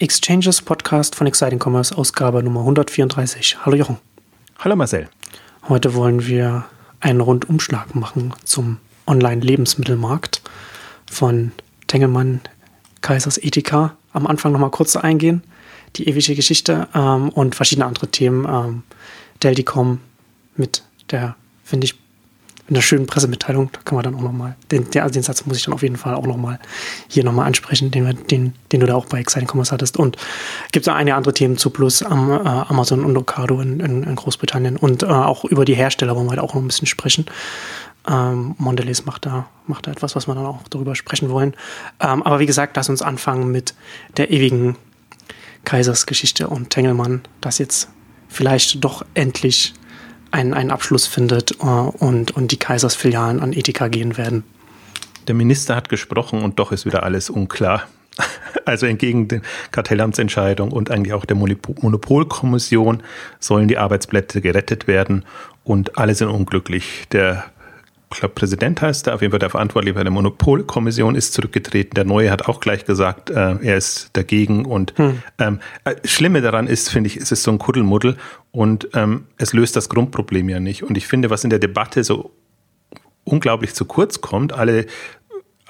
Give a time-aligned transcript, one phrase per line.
[0.00, 3.66] Exchanges Podcast von Exciting Commerce, Ausgabe Nummer 134.
[3.66, 3.96] Hallo Jochen.
[4.60, 5.08] Hallo Marcel.
[5.68, 6.66] Heute wollen wir
[7.00, 10.40] einen Rundumschlag machen zum Online-Lebensmittelmarkt
[11.10, 11.50] von
[11.88, 12.42] Tengelmann
[13.00, 13.96] Kaisers Ethika.
[14.12, 15.42] Am Anfang nochmal kurz eingehen,
[15.96, 18.46] die ewige Geschichte ähm, und verschiedene andere Themen.
[18.48, 18.82] Ähm,
[19.42, 19.98] Delticom
[20.54, 21.34] mit der,
[21.64, 21.96] finde ich,
[22.68, 25.56] in der schönen Pressemitteilung, da kann man dann auch nochmal, den, den, den Satz muss
[25.56, 26.58] ich dann auf jeden Fall auch nochmal
[27.08, 29.96] hier nochmal ansprechen, den, den, den du da auch bei Exciting Commerce hattest.
[29.96, 30.18] Und
[30.70, 34.14] gibt es einige andere Themen zu Plus, am, äh, Amazon und Ocado in, in, in
[34.14, 37.24] Großbritannien und äh, auch über die Hersteller wollen wir halt auch noch ein bisschen sprechen.
[38.06, 41.54] Ähm, Mondelez macht da, macht da etwas, was wir dann auch darüber sprechen wollen.
[42.00, 43.74] Ähm, aber wie gesagt, lass uns anfangen mit
[44.18, 44.76] der ewigen
[45.64, 47.88] Kaisersgeschichte und Tengelmann, das jetzt
[48.28, 49.74] vielleicht doch endlich
[50.30, 54.44] einen, einen Abschluss findet äh, und, und die Kaisersfilialen an Ethika gehen werden.
[55.26, 57.82] Der Minister hat gesprochen und doch ist wieder alles unklar.
[58.64, 63.02] Also entgegen der Kartellamtsentscheidung und eigentlich auch der Monopolkommission
[63.40, 65.24] sollen die Arbeitsplätze gerettet werden
[65.64, 67.06] und alle sind unglücklich.
[67.12, 67.44] Der
[68.10, 71.94] glaube, Präsident heißt er, auf jeden Fall der Verantwortliche bei der Monopolkommission ist zurückgetreten.
[71.94, 74.64] Der Neue hat auch gleich gesagt, äh, er ist dagegen.
[74.64, 75.22] Und hm.
[75.38, 78.16] ähm, äh, Schlimme daran ist, finde ich, es ist so ein Kuddelmuddel
[78.50, 80.82] und ähm, es löst das Grundproblem ja nicht.
[80.82, 82.30] Und ich finde, was in der Debatte so
[83.24, 84.86] unglaublich zu kurz kommt, alle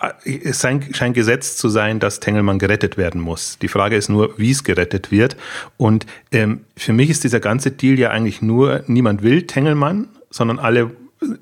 [0.00, 3.59] äh, es scheint gesetzt zu sein, dass Tengelmann gerettet werden muss.
[3.59, 5.36] Die Frage ist nur, wie es gerettet wird.
[5.77, 10.61] Und ähm, für mich ist dieser ganze Deal ja eigentlich nur, niemand will Tengelmann, sondern
[10.61, 10.92] alle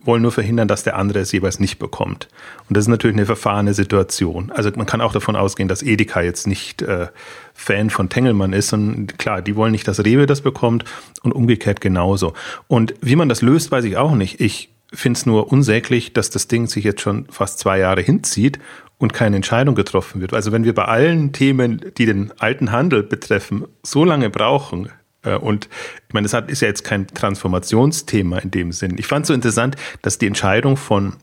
[0.04, 2.28] wollen nur verhindern, dass der andere es jeweils nicht bekommt.
[2.68, 4.50] Und das ist natürlich eine verfahrene Situation.
[4.50, 7.08] Also man kann auch davon ausgehen, dass Edeka jetzt nicht äh,
[7.54, 8.72] Fan von Tengelmann ist.
[8.72, 10.84] Und klar, die wollen nicht, dass Rewe das bekommt
[11.22, 12.32] und umgekehrt genauso.
[12.68, 14.40] Und wie man das löst, weiß ich auch nicht.
[14.40, 18.58] Ich finde es nur unsäglich, dass das Ding sich jetzt schon fast zwei Jahre hinzieht
[18.98, 20.32] und keine Entscheidung getroffen wird.
[20.32, 24.88] Also wenn wir bei allen Themen, die den alten Handel betreffen, so lange brauchen,
[25.34, 25.68] und
[26.08, 28.96] ich meine, das ist ja jetzt kein Transformationsthema in dem Sinn.
[28.98, 31.14] Ich fand es so interessant, dass die Entscheidung von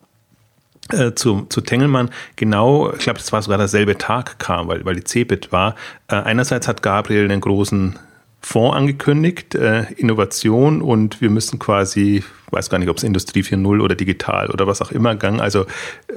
[0.92, 4.96] äh, zu, zu Tengelmann genau, ich glaube, das war sogar derselbe Tag kam, weil, weil
[4.96, 5.76] die CeBIT war.
[6.08, 7.98] Äh, einerseits hat Gabriel einen großen
[8.42, 13.82] Fonds angekündigt, äh, Innovation und wir müssen quasi, weiß gar nicht, ob es Industrie 4.0
[13.82, 15.66] oder digital oder was auch immer gang, also äh,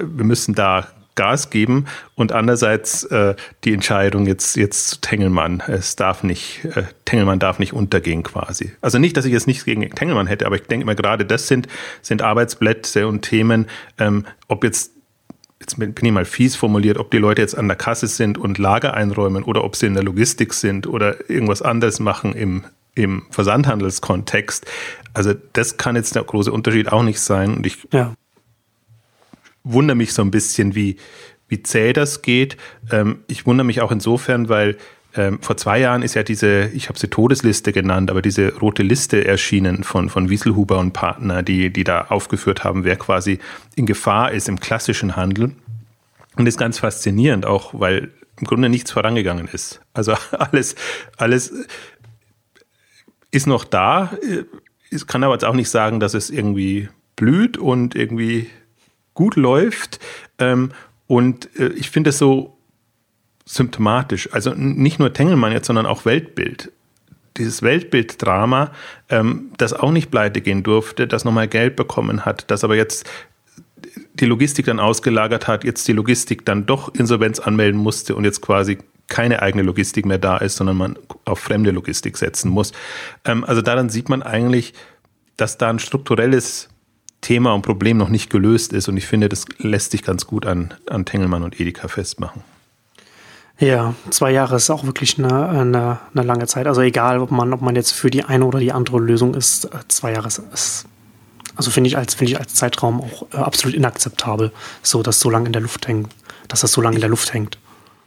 [0.01, 1.85] wir müssen da Gas geben
[2.15, 3.35] und andererseits äh,
[3.65, 5.61] die Entscheidung jetzt jetzt zu Tengelmann.
[5.67, 8.71] Es darf nicht äh, Tengelmann darf nicht untergehen quasi.
[8.79, 11.47] Also nicht, dass ich jetzt nichts gegen Tengelmann hätte, aber ich denke immer gerade das
[11.47, 11.67] sind
[12.01, 13.65] sind Arbeitsplätze und Themen,
[13.97, 14.93] ähm, ob jetzt
[15.59, 18.57] jetzt bin ich mal fies formuliert, ob die Leute jetzt an der Kasse sind und
[18.59, 22.63] Lager einräumen oder ob sie in der Logistik sind oder irgendwas anderes machen im
[22.95, 24.65] im Versandhandelskontext.
[25.13, 27.55] Also das kann jetzt der große Unterschied auch nicht sein.
[27.57, 28.15] Und ich ja
[29.71, 30.97] wundere mich so ein bisschen, wie,
[31.47, 32.57] wie zäh das geht.
[32.91, 34.77] Ähm, ich wundere mich auch insofern, weil
[35.15, 38.83] ähm, vor zwei Jahren ist ja diese, ich habe sie Todesliste genannt, aber diese rote
[38.83, 43.39] Liste erschienen von, von Wieselhuber und Partner, die, die da aufgeführt haben, wer quasi
[43.75, 45.55] in Gefahr ist im klassischen Handel.
[46.35, 49.81] Und das ist ganz faszinierend, auch weil im Grunde nichts vorangegangen ist.
[49.93, 50.75] Also alles,
[51.17, 51.51] alles
[53.31, 54.11] ist noch da.
[54.91, 58.49] Ich kann aber jetzt auch nicht sagen, dass es irgendwie blüht und irgendwie
[59.17, 59.99] gut läuft.
[60.37, 60.71] Ähm,
[61.07, 62.57] und äh, ich finde es so
[63.45, 64.29] symptomatisch.
[64.31, 66.71] Also nicht nur Tengelmann jetzt, sondern auch Weltbild.
[67.37, 68.71] Dieses Weltbilddrama,
[69.09, 73.09] ähm, das auch nicht pleite gehen durfte, das nochmal Geld bekommen hat, das aber jetzt
[74.13, 78.41] die Logistik dann ausgelagert hat, jetzt die Logistik dann doch Insolvenz anmelden musste und jetzt
[78.41, 82.71] quasi keine eigene Logistik mehr da ist, sondern man auf fremde Logistik setzen muss.
[83.25, 84.73] Ähm, also daran sieht man eigentlich,
[85.37, 86.69] dass da ein strukturelles
[87.21, 88.87] Thema und Problem noch nicht gelöst ist.
[88.87, 92.43] Und ich finde, das lässt sich ganz gut an, an Tengelmann und Edeka festmachen.
[93.59, 96.67] Ja, zwei Jahre ist auch wirklich eine, eine, eine, lange Zeit.
[96.67, 99.65] Also egal, ob man, ob man jetzt für die eine oder die andere Lösung ist,
[99.65, 100.85] äh, zwei Jahre ist,
[101.55, 104.51] also finde ich als finde ich als Zeitraum auch äh, absolut inakzeptabel,
[104.83, 106.13] so dass so lange in der Luft hängt,
[106.47, 107.57] dass das so lange in der Luft hängt.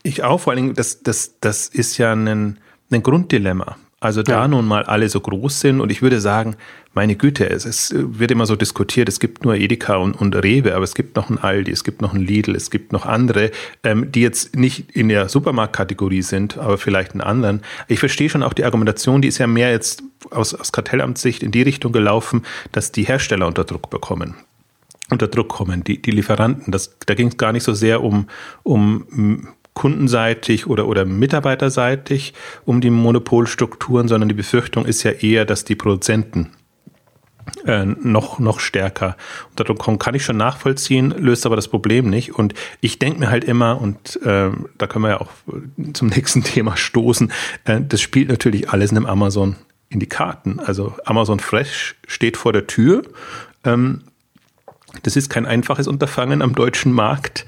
[0.05, 2.59] Ich auch, vor allen Dingen, das, das, das ist ja ein,
[2.91, 3.77] ein Grunddilemma.
[4.03, 4.49] Also da ja.
[4.49, 6.57] nun mal alle so groß sind und ich würde sagen,
[6.95, 10.75] meine Güte, es, es wird immer so diskutiert, es gibt nur Edeka und, und Rewe,
[10.75, 13.51] aber es gibt noch ein Aldi, es gibt noch ein Lidl, es gibt noch andere,
[13.85, 17.61] ähm, die jetzt nicht in der Supermarktkategorie sind, aber vielleicht in anderen.
[17.89, 21.51] Ich verstehe schon auch die Argumentation, die ist ja mehr jetzt aus, aus Kartellamtssicht in
[21.51, 22.43] die Richtung gelaufen,
[22.73, 24.35] dass die Hersteller unter Druck bekommen
[25.11, 26.71] unter Druck kommen, die, die Lieferanten.
[26.71, 28.29] Das, da ging es gar nicht so sehr um,
[28.63, 32.35] um kundenseitig oder, oder mitarbeiterseitig
[32.65, 36.51] um die Monopolstrukturen, sondern die Befürchtung ist ja eher, dass die Produzenten
[37.67, 39.17] äh, noch, noch stärker.
[39.51, 42.35] Und darum kann ich schon nachvollziehen, löst aber das Problem nicht.
[42.35, 45.31] Und ich denke mir halt immer, und äh, da können wir ja auch
[45.93, 47.33] zum nächsten Thema stoßen,
[47.65, 49.57] äh, das spielt natürlich alles in einem Amazon
[49.89, 50.61] in die Karten.
[50.61, 53.03] Also Amazon Fresh steht vor der Tür.
[53.65, 54.03] Ähm,
[55.03, 57.47] das ist kein einfaches Unterfangen am deutschen Markt.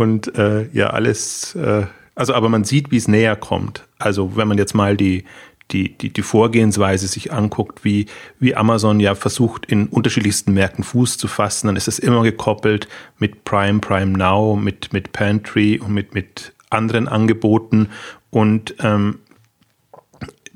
[0.00, 3.86] Und äh, ja, alles, äh, also aber man sieht, wie es näher kommt.
[3.98, 5.24] Also wenn man jetzt mal die,
[5.72, 8.06] die, die, die Vorgehensweise sich anguckt, wie,
[8.38, 12.88] wie Amazon ja versucht, in unterschiedlichsten Märkten Fuß zu fassen, dann ist es immer gekoppelt
[13.18, 17.90] mit Prime, Prime Now, mit, mit Pantry und mit, mit anderen Angeboten.
[18.30, 19.18] Und ähm,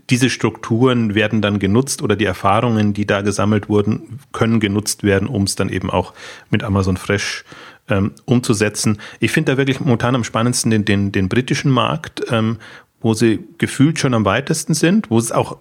[0.09, 5.29] diese Strukturen werden dann genutzt oder die Erfahrungen, die da gesammelt wurden, können genutzt werden,
[5.29, 6.15] um es dann eben auch
[6.49, 7.45] mit Amazon Fresh
[7.89, 8.99] ähm, umzusetzen.
[9.21, 12.59] Ich finde da wirklich momentan am spannendsten den, den, den britischen Markt, ähm,
[13.01, 15.59] wo sie gefühlt schon am weitesten sind, wo es auch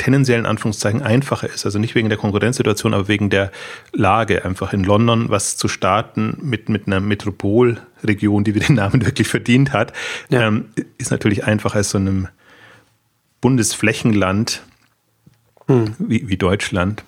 [0.00, 1.64] tendenziell in Anführungszeichen einfacher ist.
[1.66, 3.52] Also nicht wegen der Konkurrenzsituation, aber wegen der
[3.92, 9.04] Lage, einfach in London was zu starten mit, mit einer Metropolregion, die wir den Namen
[9.04, 9.92] wirklich verdient hat,
[10.30, 10.48] ja.
[10.48, 12.28] ähm, ist natürlich einfacher als so einem
[13.40, 14.62] Bundesflächenland
[15.66, 15.94] hm.
[15.98, 17.04] wie, wie Deutschland.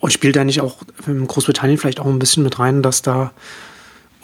[0.00, 3.32] Und spielt da nicht auch in Großbritannien vielleicht auch ein bisschen mit rein, dass da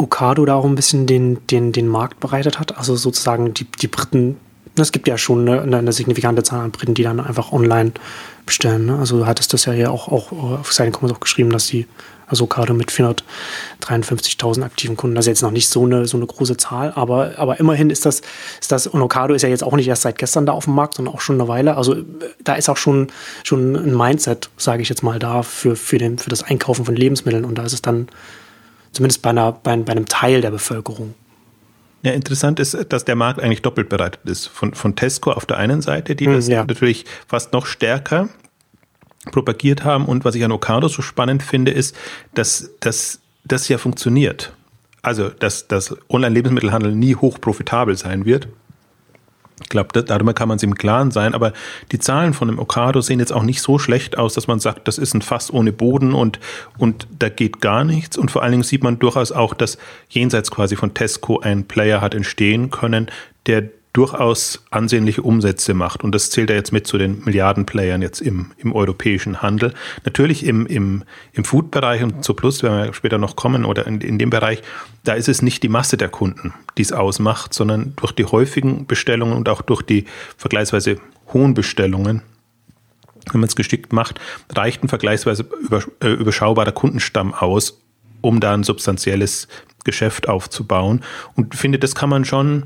[0.01, 2.79] Okado da auch ein bisschen den, den, den Markt bereitet hat?
[2.79, 4.37] Also sozusagen die, die Briten
[4.77, 7.93] es gibt ja schon eine, eine, signifikante Zahl an Briten, die dann einfach online
[8.47, 8.87] bestellen.
[8.87, 8.99] Ne?
[8.99, 11.87] Also du hattest das ja hier auch, auch auf seinen Comments auch geschrieben, dass die,
[12.27, 16.27] also gerade mit 453.000 aktiven Kunden, das ist jetzt noch nicht so eine, so eine
[16.27, 18.23] große Zahl, aber, aber immerhin ist das,
[18.61, 20.75] ist das, und Ocado ist ja jetzt auch nicht erst seit gestern da auf dem
[20.75, 21.77] Markt, sondern auch schon eine Weile.
[21.77, 21.97] Also
[22.43, 23.09] da ist auch schon,
[23.43, 26.95] schon ein Mindset, sage ich jetzt mal, da für, für, den, für das Einkaufen von
[26.95, 28.09] Lebensmitteln und da ist es dann
[28.93, 31.15] zumindest bei, einer, bei, bei einem Teil der Bevölkerung
[32.03, 34.47] ja, interessant ist, dass der Markt eigentlich doppelt bereitet ist.
[34.47, 36.65] Von, von Tesco auf der einen Seite, die hm, das ja.
[36.65, 38.29] natürlich fast noch stärker
[39.31, 40.07] propagiert haben.
[40.07, 41.95] Und was ich an Ocado so spannend finde, ist,
[42.35, 44.55] dass, dass das ja funktioniert.
[45.03, 48.49] Also, dass das Online-Lebensmittelhandel nie hoch profitabel sein wird.
[49.63, 51.53] Ich glaube, darüber kann man sich im Klaren sein, aber
[51.93, 54.89] die Zahlen von dem Okado sehen jetzt auch nicht so schlecht aus, dass man sagt,
[54.89, 56.41] das ist ein Fass ohne Boden und,
[56.79, 58.17] und da geht gar nichts.
[58.17, 59.79] Und vor allen Dingen sieht man durchaus auch, dass
[60.09, 63.11] jenseits quasi von Tesco ein Player hat entstehen können,
[63.47, 66.05] der durchaus ansehnliche Umsätze macht.
[66.05, 69.75] Und das zählt ja jetzt mit zu den Milliardenplayern jetzt im, im europäischen Handel.
[70.05, 71.03] Natürlich im, im,
[71.33, 74.63] im Food-Bereich und zu Plus, wenn wir später noch kommen, oder in, in dem Bereich,
[75.03, 78.87] da ist es nicht die Masse der Kunden, die es ausmacht, sondern durch die häufigen
[78.87, 80.05] Bestellungen und auch durch die
[80.37, 80.97] vergleichsweise
[81.33, 82.23] hohen Bestellungen
[83.33, 84.19] wenn man es geschickt macht,
[84.51, 85.47] reicht ein vergleichsweise
[86.01, 87.81] äh, überschaubarer Kundenstamm aus,
[88.23, 89.47] um da ein substanzielles
[89.85, 91.03] Geschäft aufzubauen.
[91.37, 92.65] Und finde, das kann man schon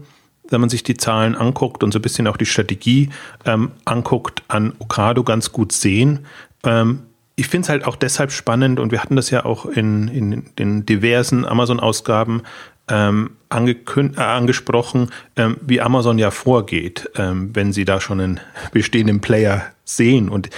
[0.49, 3.11] wenn man sich die Zahlen anguckt und so ein bisschen auch die Strategie
[3.45, 6.27] ähm, anguckt, an Okado ganz gut sehen.
[6.65, 7.01] Ähm,
[7.37, 10.45] ich finde es halt auch deshalb spannend und wir hatten das ja auch in, in
[10.59, 12.43] den diversen Amazon-Ausgaben
[12.89, 18.41] ähm, äh, angesprochen, ähm, wie Amazon ja vorgeht, ähm, wenn sie da schon einen
[18.73, 20.29] bestehenden Player sehen.
[20.29, 20.51] Und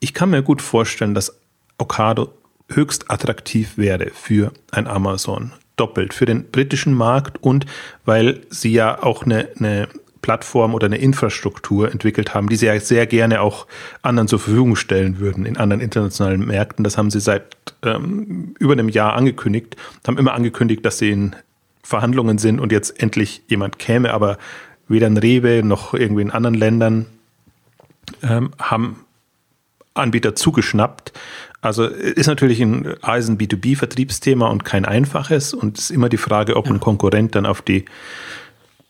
[0.00, 1.38] ich kann mir gut vorstellen, dass
[1.78, 2.32] Okado
[2.68, 7.66] höchst attraktiv wäre für ein Amazon doppelt für den britischen Markt und
[8.04, 9.88] weil sie ja auch eine, eine
[10.22, 13.66] Plattform oder eine Infrastruktur entwickelt haben, die sie ja sehr gerne auch
[14.02, 16.82] anderen zur Verfügung stellen würden in anderen internationalen Märkten.
[16.82, 21.36] Das haben sie seit ähm, über einem Jahr angekündigt, haben immer angekündigt, dass sie in
[21.84, 24.38] Verhandlungen sind und jetzt endlich jemand käme, aber
[24.88, 27.06] weder in Rewe noch irgendwie in anderen Ländern
[28.22, 29.05] ähm, haben
[29.96, 31.12] Anbieter zugeschnappt.
[31.60, 35.54] Also ist natürlich ein Eisen B2B-Vertriebsthema und kein einfaches.
[35.54, 37.84] Und es ist immer die Frage, ob ein Konkurrent dann auf die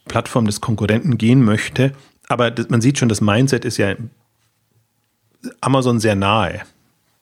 [0.08, 1.92] Plattform des Konkurrenten gehen möchte.
[2.28, 3.94] Aber das, man sieht schon, das Mindset ist ja
[5.60, 6.62] Amazon sehr nahe.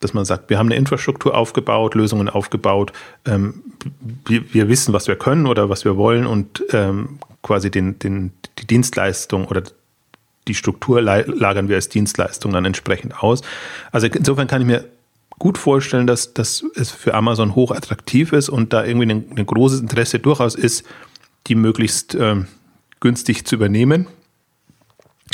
[0.00, 2.92] Dass man sagt, wir haben eine Infrastruktur aufgebaut, Lösungen aufgebaut,
[3.24, 3.62] ähm,
[4.26, 8.32] wir, wir, wissen, was wir können oder was wir wollen und ähm, quasi den, den,
[8.58, 9.62] die Dienstleistung oder
[10.48, 13.40] die Struktur lagern wir als Dienstleistung dann entsprechend aus.
[13.92, 14.84] Also insofern kann ich mir
[15.38, 19.46] gut vorstellen, dass, dass es für Amazon hoch attraktiv ist und da irgendwie ein, ein
[19.46, 20.84] großes Interesse durchaus ist,
[21.46, 22.46] die möglichst ähm,
[23.00, 24.06] günstig zu übernehmen,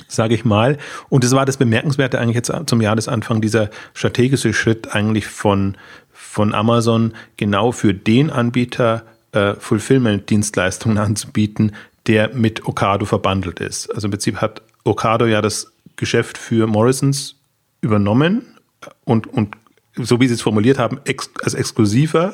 [0.09, 0.79] sage ich mal.
[1.09, 5.76] Und es war das Bemerkenswerte eigentlich jetzt zum Jahresanfang, dieser strategische Schritt eigentlich von,
[6.12, 11.73] von Amazon genau für den Anbieter äh, Fulfillment-Dienstleistungen anzubieten,
[12.07, 13.95] der mit Ocado verbandelt ist.
[13.95, 17.37] Also im Prinzip hat Ocado ja das Geschäft für Morrisons
[17.81, 18.57] übernommen
[19.05, 19.57] und, und
[19.97, 22.33] so wie Sie es formuliert haben, ex, als exklusiver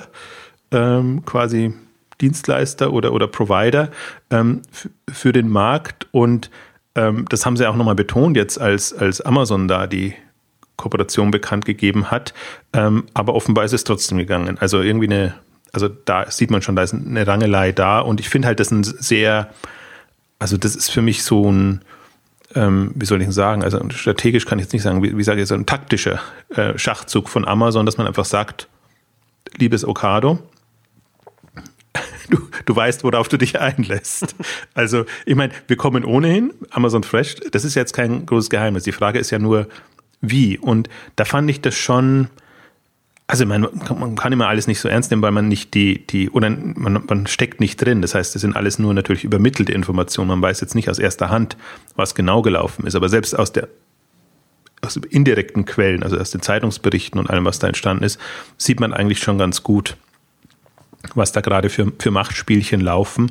[0.71, 1.75] ähm, quasi
[2.21, 3.91] Dienstleister oder, oder Provider
[4.31, 4.63] ähm,
[5.11, 6.07] für den Markt.
[6.13, 6.51] Und
[6.95, 10.15] ähm, das haben Sie auch nochmal betont jetzt, als, als Amazon da die
[10.77, 12.35] Kooperation bekannt gegeben hat.
[12.73, 14.59] Ähm, aber offenbar ist es trotzdem gegangen.
[14.59, 15.35] Also irgendwie eine,
[15.73, 18.01] also da sieht man schon, da ist eine Rangelei da.
[18.01, 19.51] Und ich finde halt, das ein sehr,
[20.39, 21.83] also das ist für mich so ein,
[22.57, 25.43] ähm, wie soll ich sagen, also strategisch kann ich jetzt nicht sagen, wie, wie sage
[25.43, 28.69] ich, so ein taktischer äh, Schachzug von Amazon, dass man einfach sagt,
[29.59, 30.39] liebes Okado,
[32.31, 34.35] du, du weißt, worauf du dich einlässt.
[34.75, 38.85] Also, ich meine, wir kommen ohnehin, Amazon Fresh, das ist jetzt kein großes Geheimnis.
[38.85, 39.69] Die Frage ist ja nur,
[40.23, 40.59] wie.
[40.59, 42.29] Und da fand ich das schon,
[43.29, 43.67] also man,
[43.99, 47.05] man kann immer alles nicht so ernst nehmen, weil man nicht die, die, oder man,
[47.09, 48.01] man steckt nicht drin.
[48.01, 50.29] Das heißt, das sind alles nur natürlich übermittelte Informationen.
[50.29, 51.57] Man weiß jetzt nicht aus erster Hand,
[51.97, 52.95] was genau gelaufen ist.
[52.95, 53.69] Aber selbst aus der
[54.83, 58.21] aus indirekten Quellen, also aus den Zeitungsberichten und allem, was da entstanden ist,
[58.57, 59.97] sieht man eigentlich schon ganz gut,
[61.15, 63.31] was da gerade für, für Machtspielchen laufen.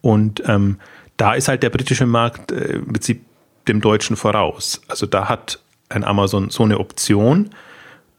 [0.00, 0.78] Und ähm,
[1.16, 3.22] da ist halt der britische Markt äh, im Prinzip
[3.68, 4.80] dem deutschen voraus.
[4.88, 7.50] Also da hat ein Amazon so eine Option.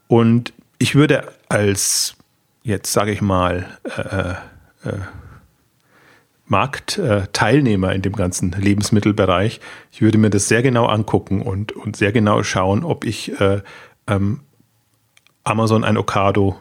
[0.07, 2.15] Und ich würde als,
[2.63, 4.31] jetzt sage ich mal, äh,
[4.87, 4.99] äh,
[6.45, 9.59] Marktteilnehmer in dem ganzen Lebensmittelbereich,
[9.91, 13.61] ich würde mir das sehr genau angucken und, und sehr genau schauen, ob ich äh,
[14.07, 14.41] ähm,
[15.43, 16.57] Amazon ein Okado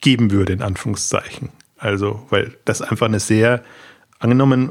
[0.00, 1.50] geben würde, in Anführungszeichen.
[1.76, 3.62] Also, weil das einfach eine sehr,
[4.18, 4.70] angenommen,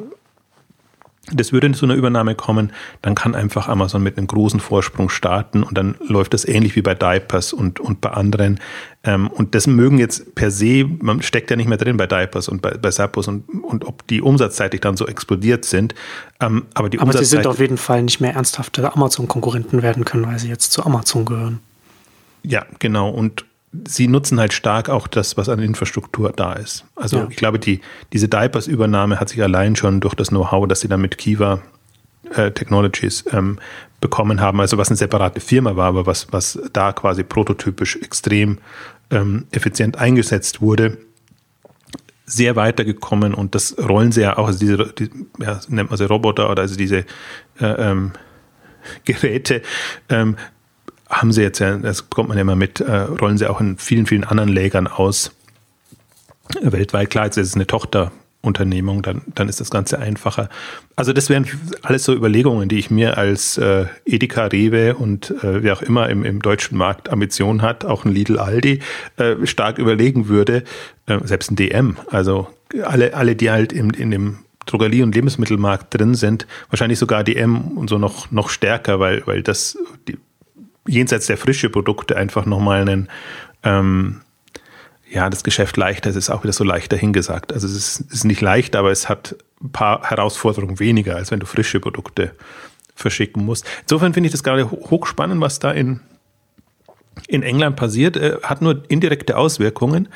[1.34, 2.72] das würde zu einer Übernahme kommen,
[3.02, 6.82] dann kann einfach Amazon mit einem großen Vorsprung starten und dann läuft das ähnlich wie
[6.82, 8.60] bei Diapers und, und bei anderen.
[9.04, 12.48] Ähm, und das mögen jetzt per se, man steckt ja nicht mehr drin bei Diapers
[12.48, 15.96] und bei, bei Zappos und, und ob die umsatzseitig dann so explodiert sind.
[16.40, 20.26] Ähm, aber die aber sie sind auf jeden Fall nicht mehr ernsthafte Amazon-Konkurrenten werden können,
[20.28, 21.60] weil sie jetzt zu Amazon gehören.
[22.44, 23.10] Ja, genau.
[23.10, 23.46] Und
[23.88, 26.86] sie nutzen halt stark auch das, was an Infrastruktur da ist.
[26.96, 27.28] Also ja.
[27.30, 31.02] ich glaube, die, diese Diapers-Übernahme hat sich allein schon durch das Know-how, das sie dann
[31.02, 31.62] mit Kiva
[32.36, 33.60] äh, Technologies ähm,
[34.02, 38.58] bekommen haben, also was eine separate Firma war, aber was, was da quasi prototypisch extrem
[39.10, 40.98] ähm, effizient eingesetzt wurde,
[42.26, 45.10] sehr weitergekommen und das rollen sie ja auch, also diese, die,
[45.40, 47.06] ja, nennt man sie Roboter oder also diese
[47.60, 48.14] äh, ähm,
[49.06, 49.62] Geräte,
[50.10, 50.38] ähm,
[51.12, 53.78] haben sie jetzt ja, das bekommt man ja immer mit, äh, rollen sie auch in
[53.78, 55.32] vielen, vielen anderen Lägern aus.
[56.62, 60.50] Weltweit, klar, jetzt ist es eine Tochterunternehmung, dann, dann ist das Ganze einfacher.
[60.96, 61.46] Also das wären
[61.82, 66.10] alles so Überlegungen, die ich mir als äh, Edeka, Rewe und äh, wer auch immer
[66.10, 68.80] im, im deutschen Markt Ambitionen hat, auch ein Lidl, Aldi,
[69.18, 70.64] äh, stark überlegen würde,
[71.08, 72.48] äh, selbst ein DM, also
[72.84, 77.78] alle, alle, die halt in, in dem Drogerie- und Lebensmittelmarkt drin sind, wahrscheinlich sogar DM
[77.78, 79.78] und so noch, noch stärker, weil, weil das
[80.08, 80.18] die,
[80.88, 83.10] jenseits der frische Produkte einfach nochmal einen,
[83.64, 84.22] ähm,
[85.10, 87.54] ja, das Geschäft leichter, es ist auch wieder so leichter hingesagt.
[87.54, 91.40] Also es ist, ist nicht leicht, aber es hat ein paar Herausforderungen weniger, als wenn
[91.40, 92.34] du frische Produkte
[92.96, 93.66] verschicken musst.
[93.82, 96.00] Insofern finde ich das gerade hochspannend, was da in,
[97.28, 98.16] in England passiert.
[98.16, 100.08] Äh, hat nur indirekte Auswirkungen,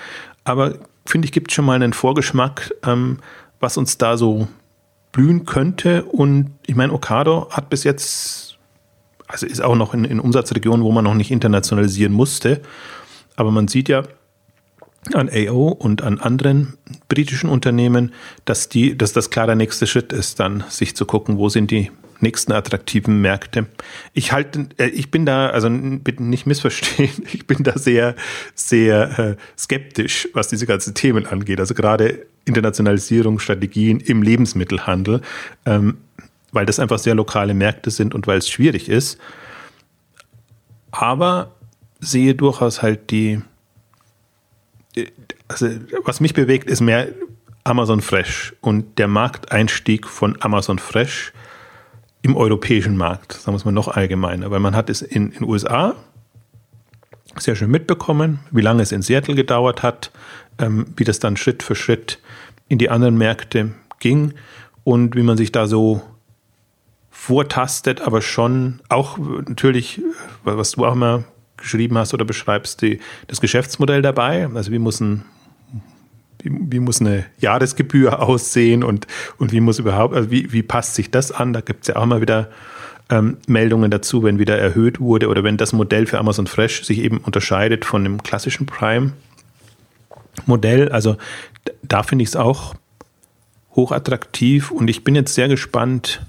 [0.43, 3.19] aber finde ich, gibt schon mal einen Vorgeschmack, ähm,
[3.59, 4.47] was uns da so
[5.11, 6.03] blühen könnte.
[6.05, 8.54] Und ich meine, Okado hat bis jetzt
[9.27, 12.61] also ist auch noch in, in Umsatzregionen, wo man noch nicht internationalisieren musste.
[13.35, 14.03] Aber man sieht ja
[15.13, 16.77] an AO und an anderen
[17.09, 18.13] britischen Unternehmen,
[18.45, 21.69] dass, die, dass das klar der nächste Schritt ist, dann sich zu gucken, wo sind
[21.71, 21.91] die
[22.21, 23.67] nächsten attraktiven Märkte.
[24.13, 28.15] Ich halte, äh, ich bin da, also bitte nicht missverstehen, ich bin da sehr,
[28.55, 31.59] sehr äh, skeptisch, was diese ganzen Themen angeht.
[31.59, 35.21] Also gerade Internationalisierung, Strategien im Lebensmittelhandel.
[36.55, 39.19] Weil das einfach sehr lokale Märkte sind und weil es schwierig ist.
[40.91, 41.51] Aber
[41.99, 43.41] sehe durchaus halt die,
[45.49, 45.67] also
[46.05, 47.09] was mich bewegt, ist mehr
[47.65, 51.33] Amazon Fresh und der Markteinstieg von Amazon Fresh
[52.21, 55.43] im europäischen Markt, sagen wir es mal noch allgemeiner, weil man hat es in den
[55.43, 55.95] USA
[57.37, 60.11] sehr schön mitbekommen, wie lange es in Seattle gedauert hat,
[60.57, 62.19] ähm, wie das dann Schritt für Schritt
[62.69, 64.33] in die anderen Märkte ging
[64.83, 66.01] und wie man sich da so
[67.25, 69.99] vortastet, aber schon auch natürlich,
[70.43, 71.23] was du auch immer
[71.57, 74.47] geschrieben hast oder beschreibst, die, das Geschäftsmodell dabei.
[74.53, 75.25] Also wie muss ein
[76.43, 79.07] wie, wie muss eine Jahresgebühr aussehen und,
[79.39, 81.51] und wie muss überhaupt, also wie, wie passt sich das an?
[81.51, 82.51] Da gibt es ja auch immer wieder
[83.09, 86.99] ähm, Meldungen dazu, wenn wieder erhöht wurde oder wenn das Modell für Amazon Fresh sich
[86.99, 90.89] eben unterscheidet von dem klassischen Prime-Modell.
[90.89, 91.17] Also
[91.81, 92.75] da finde ich es auch
[93.75, 96.21] hochattraktiv und ich bin jetzt sehr gespannt,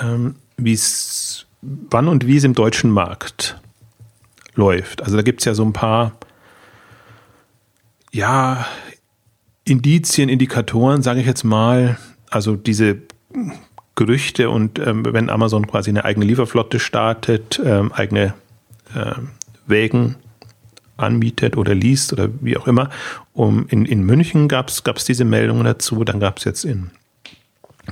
[0.00, 3.60] ähm, wie es, wann und wie es im deutschen Markt
[4.54, 5.02] läuft.
[5.02, 6.12] Also da gibt es ja so ein paar,
[8.12, 8.66] ja,
[9.64, 11.98] Indizien, Indikatoren, sage ich jetzt mal.
[12.30, 12.98] Also diese
[13.94, 18.34] Gerüchte und ähm, wenn Amazon quasi eine eigene Lieferflotte startet, ähm, eigene
[18.94, 19.14] äh,
[19.66, 20.16] Wägen
[20.96, 22.90] anmietet oder liest oder wie auch immer.
[23.32, 26.90] Um, in, in München gab es diese Meldungen dazu, dann gab es jetzt in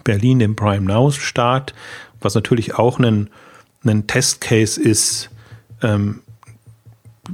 [0.04, 1.74] Berlin den Prime Now Start,
[2.20, 3.30] was natürlich auch ein,
[3.84, 5.30] ein Testcase ist,
[5.82, 6.22] ähm,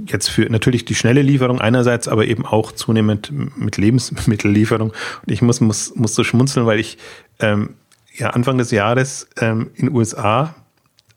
[0.06, 4.90] jetzt für natürlich die schnelle Lieferung einerseits, aber eben auch zunehmend mit Lebensmittellieferung.
[4.90, 6.98] Und ich muss, muss, muss so schmunzeln, weil ich
[7.40, 7.74] ähm,
[8.14, 10.54] ja Anfang des Jahres ähm, in USA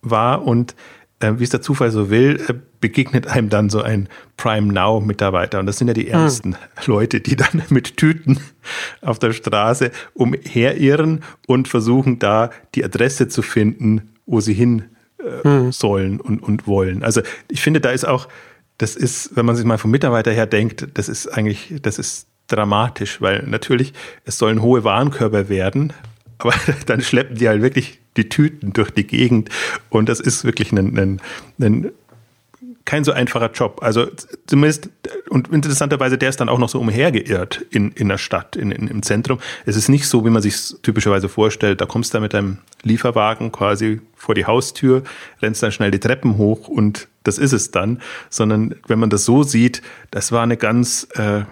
[0.01, 0.75] war und
[1.19, 2.53] äh, wie es der Zufall so will, äh,
[2.85, 5.59] begegnet einem dann so ein Prime Now Mitarbeiter.
[5.59, 6.11] Und das sind ja die hm.
[6.11, 6.59] ersten hm.
[6.85, 8.39] Leute, die dann mit Tüten
[9.01, 14.83] auf der Straße umherirren und versuchen da die Adresse zu finden, wo sie hin
[15.17, 15.71] äh, hm.
[15.71, 17.03] sollen und, und wollen.
[17.03, 18.27] Also ich finde, da ist auch,
[18.77, 22.27] das ist, wenn man sich mal vom Mitarbeiter her denkt, das ist eigentlich, das ist
[22.45, 23.93] dramatisch, weil natürlich,
[24.25, 25.91] es sollen hohe Warenkörper werden,
[26.37, 26.53] aber
[26.85, 29.49] dann schleppen die halt wirklich die Tüten durch die Gegend
[29.89, 31.21] und das ist wirklich ein, ein,
[31.59, 31.91] ein
[32.85, 33.79] kein so einfacher Job.
[33.81, 34.07] Also
[34.45, 34.89] zumindest,
[35.29, 38.87] und interessanterweise, der ist dann auch noch so umhergeirrt in, in der Stadt, in, in,
[38.87, 39.39] im Zentrum.
[39.65, 43.51] Es ist nicht so, wie man sich typischerweise vorstellt, da kommst du mit deinem Lieferwagen
[43.51, 45.03] quasi vor die Haustür,
[45.41, 49.25] rennst dann schnell die Treppen hoch und das ist es dann, sondern wenn man das
[49.25, 51.43] so sieht, das war eine ganz, äh,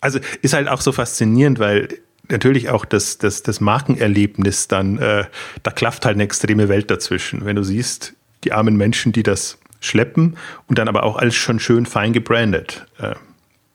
[0.00, 1.88] also ist halt auch so faszinierend, weil
[2.28, 5.24] natürlich auch das, das, das Markenerlebnis dann, äh,
[5.64, 7.44] da klafft halt eine extreme Welt dazwischen.
[7.44, 11.58] Wenn du siehst, die armen Menschen, die das schleppen und dann aber auch alles schon
[11.58, 13.14] schön fein gebrandet äh,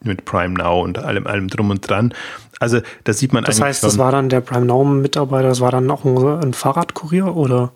[0.04, 2.14] mit Prime Now und allem, allem drum und dran.
[2.60, 3.60] Also da sieht man das eigentlich.
[3.60, 7.36] Das heißt, das war dann der Prime Now-Mitarbeiter, das war dann auch ein, ein Fahrradkurier
[7.36, 7.72] oder?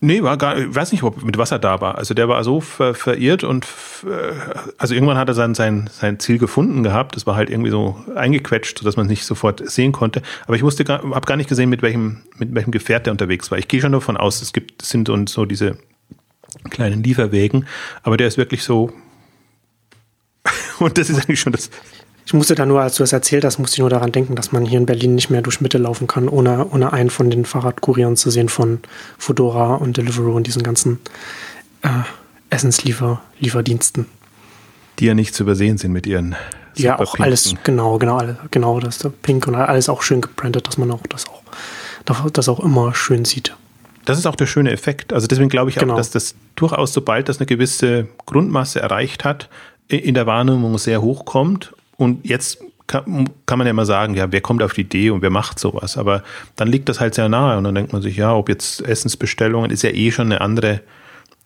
[0.00, 1.96] Nee, war gar, ich weiß nicht, ob, mit was er da war.
[1.96, 3.66] Also der war so ver, verirrt und
[4.04, 4.34] äh,
[4.76, 7.16] also irgendwann hat er sein, sein, sein Ziel gefunden gehabt.
[7.16, 10.20] Das war halt irgendwie so eingequetscht, sodass man es nicht sofort sehen konnte.
[10.46, 13.50] Aber ich wusste gar, habe gar nicht gesehen, mit welchem, mit welchem Gefährt der unterwegs
[13.50, 13.56] war.
[13.56, 15.78] Ich gehe schon davon aus, es gibt, sind und so diese
[16.70, 17.66] kleinen Lieferwegen.
[18.02, 18.92] Aber der ist wirklich so.
[20.78, 21.70] Und das ist eigentlich schon das.
[22.26, 24.50] Ich musste da nur, als du das erzählt hast, musste ich nur daran denken, dass
[24.50, 27.44] man hier in Berlin nicht mehr durch Mitte laufen kann, ohne, ohne einen von den
[27.44, 28.80] Fahrradkurieren zu sehen von
[29.16, 30.98] Fedora und Deliveroo und diesen ganzen
[31.82, 31.88] äh,
[32.50, 34.06] Essenslieferdiensten.
[34.98, 36.34] Die ja nicht zu übersehen sind mit ihren.
[36.74, 40.78] Ja, auch alles, genau, genau, genau, das ist Pink und alles auch schön gebrandet, dass
[40.78, 43.54] man auch das auch, das auch immer schön sieht.
[44.06, 45.12] Das ist auch der schöne Effekt.
[45.12, 45.92] Also deswegen glaube ich genau.
[45.92, 49.50] auch, dass das durchaus, sobald das eine gewisse Grundmasse erreicht hat,
[49.88, 51.74] in der Wahrnehmung sehr hoch kommt.
[51.96, 55.22] Und jetzt kann, kann, man ja immer sagen, ja, wer kommt auf die Idee und
[55.22, 55.96] wer macht sowas?
[55.96, 56.22] Aber
[56.54, 59.70] dann liegt das halt sehr nahe und dann denkt man sich, ja, ob jetzt Essensbestellungen
[59.70, 60.80] ist ja eh schon eine andere,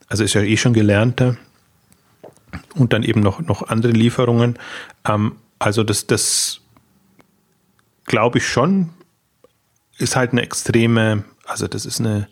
[0.09, 1.37] also ist ja eh schon gelernter
[2.75, 4.59] und dann eben noch, noch andere Lieferungen.
[5.09, 6.61] Ähm, also das, das
[8.05, 8.91] glaube ich schon,
[9.99, 12.29] ist halt eine extreme, also das ist eine,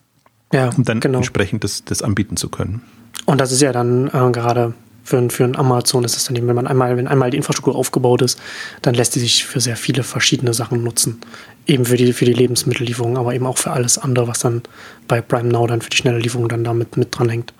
[0.53, 1.19] ja, um dann genau.
[1.19, 2.83] entsprechend das, das anbieten zu können.
[3.27, 4.75] Und das ist ja dann äh, gerade
[5.11, 7.75] für, für ein Amazon ist es dann eben, wenn man einmal, wenn einmal die Infrastruktur
[7.75, 8.39] aufgebaut ist,
[8.83, 11.21] dann lässt die sich für sehr viele verschiedene Sachen nutzen.
[11.67, 14.63] Eben für die, für die Lebensmittellieferung, aber eben auch für alles andere, was dann
[15.09, 17.53] bei Prime Now dann für die schnelle Lieferung dann damit mit dranhängt.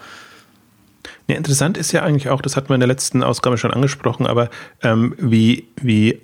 [1.31, 4.27] Ja, interessant ist ja eigentlich auch, das hatten wir in der letzten Ausgabe schon angesprochen,
[4.27, 4.51] aber
[4.83, 6.21] ähm, wie, wie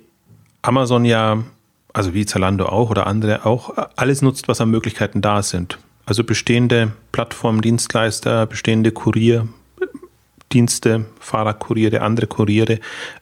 [0.61, 1.45] Amazon ja,
[1.93, 5.79] also wie Zalando auch oder andere auch, alles nutzt, was an Möglichkeiten da sind.
[6.05, 12.81] Also bestehende Plattformdienstleister, bestehende Kurierdienste, Fahrradkuriere, andere Kuriere.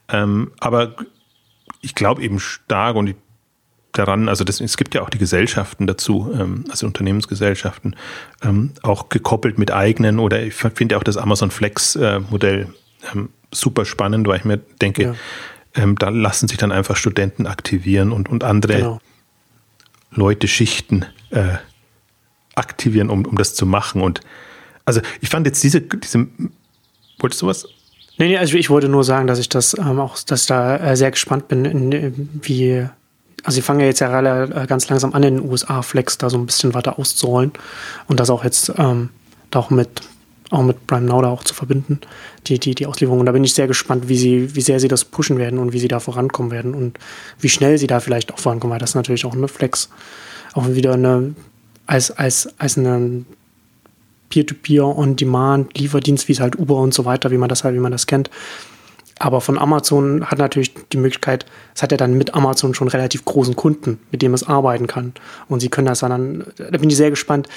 [0.10, 0.96] Ähm, aber
[1.82, 3.16] ich glaube eben stark und ich
[3.98, 7.96] daran, also das, es gibt ja auch die Gesellschaften dazu, ähm, also Unternehmensgesellschaften,
[8.44, 12.68] ähm, auch gekoppelt mit eigenen oder ich finde auch das Amazon Flex äh, Modell
[13.14, 15.16] ähm, super spannend, weil ich mir denke, ja.
[15.76, 19.00] Ähm, da lassen sich dann einfach Studenten aktivieren und, und andere genau.
[20.12, 21.56] Leute, Schichten äh,
[22.56, 24.02] aktivieren, um, um das zu machen.
[24.02, 24.22] Und
[24.86, 26.28] also ich fand jetzt diese, diese
[27.20, 27.68] wolltest du was?
[28.18, 30.78] Nee, nee, also ich wollte nur sagen, dass ich das ähm, auch, dass ich da
[30.78, 32.88] äh, sehr gespannt bin, in, wie
[33.46, 36.30] also sie fangen ja jetzt ja äh, ganz langsam an, in den USA Flex da
[36.30, 37.52] so ein bisschen weiter auszurollen
[38.08, 39.10] und das auch jetzt ähm,
[39.52, 40.02] da auch mit
[40.52, 42.00] auch mit Prime Now da auch zu verbinden,
[42.48, 43.20] die, die, die Auslieferung.
[43.20, 45.74] Und da bin ich sehr gespannt, wie sie, wie sehr sie das pushen werden und
[45.74, 47.00] wie sie da vorankommen werden und
[47.40, 49.90] wie schnell sie da vielleicht auch vorankommen, weil das ist natürlich auch eine Flex,
[50.54, 51.34] auch wieder eine,
[51.88, 53.26] als, als, als eine
[54.30, 57.80] Peer-to-Peer, On-Demand, Lieferdienst, wie es halt Uber und so weiter, wie man das halt, wie
[57.80, 58.30] man das kennt.
[59.20, 63.24] Aber von Amazon hat natürlich die Möglichkeit, es hat ja dann mit Amazon schon relativ
[63.24, 65.14] großen Kunden, mit dem es arbeiten kann.
[65.48, 67.48] Und sie können das dann, da bin ich sehr gespannt,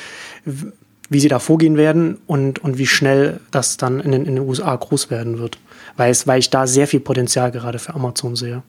[1.10, 4.46] wie sie da vorgehen werden und, und wie schnell das dann in den, in den
[4.46, 5.58] USA groß werden wird.
[5.96, 8.62] Weil, es, weil ich da sehr viel Potenzial gerade für Amazon sehe.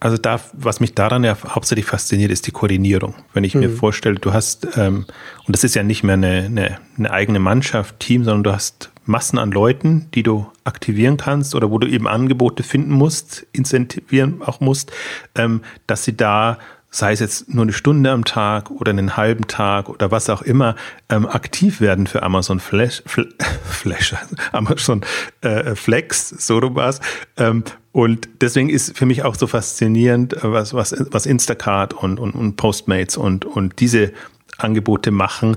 [0.00, 3.14] Also da, was mich daran ja hauptsächlich fasziniert, ist die Koordinierung.
[3.32, 3.60] Wenn ich mhm.
[3.60, 5.06] mir vorstelle, du hast, ähm,
[5.46, 8.90] und das ist ja nicht mehr eine, eine, eine eigene Mannschaft, Team, sondern du hast
[9.06, 14.42] Massen an Leuten, die du aktivieren kannst oder wo du eben Angebote finden musst, incentivieren
[14.42, 14.92] auch musst,
[15.34, 16.58] ähm, dass sie da
[16.94, 20.42] sei es jetzt nur eine Stunde am Tag oder einen halben Tag oder was auch
[20.42, 20.76] immer,
[21.08, 23.02] ähm, aktiv werden für Amazon Flash,
[23.64, 24.14] Flash
[24.52, 25.00] Amazon
[25.40, 27.02] äh, Flex, so du warst.
[27.36, 32.20] Ähm, und deswegen ist für mich auch so faszinierend, äh, was, was, was Instacart und,
[32.20, 34.12] und, und Postmates und, und diese
[34.58, 35.56] Angebote machen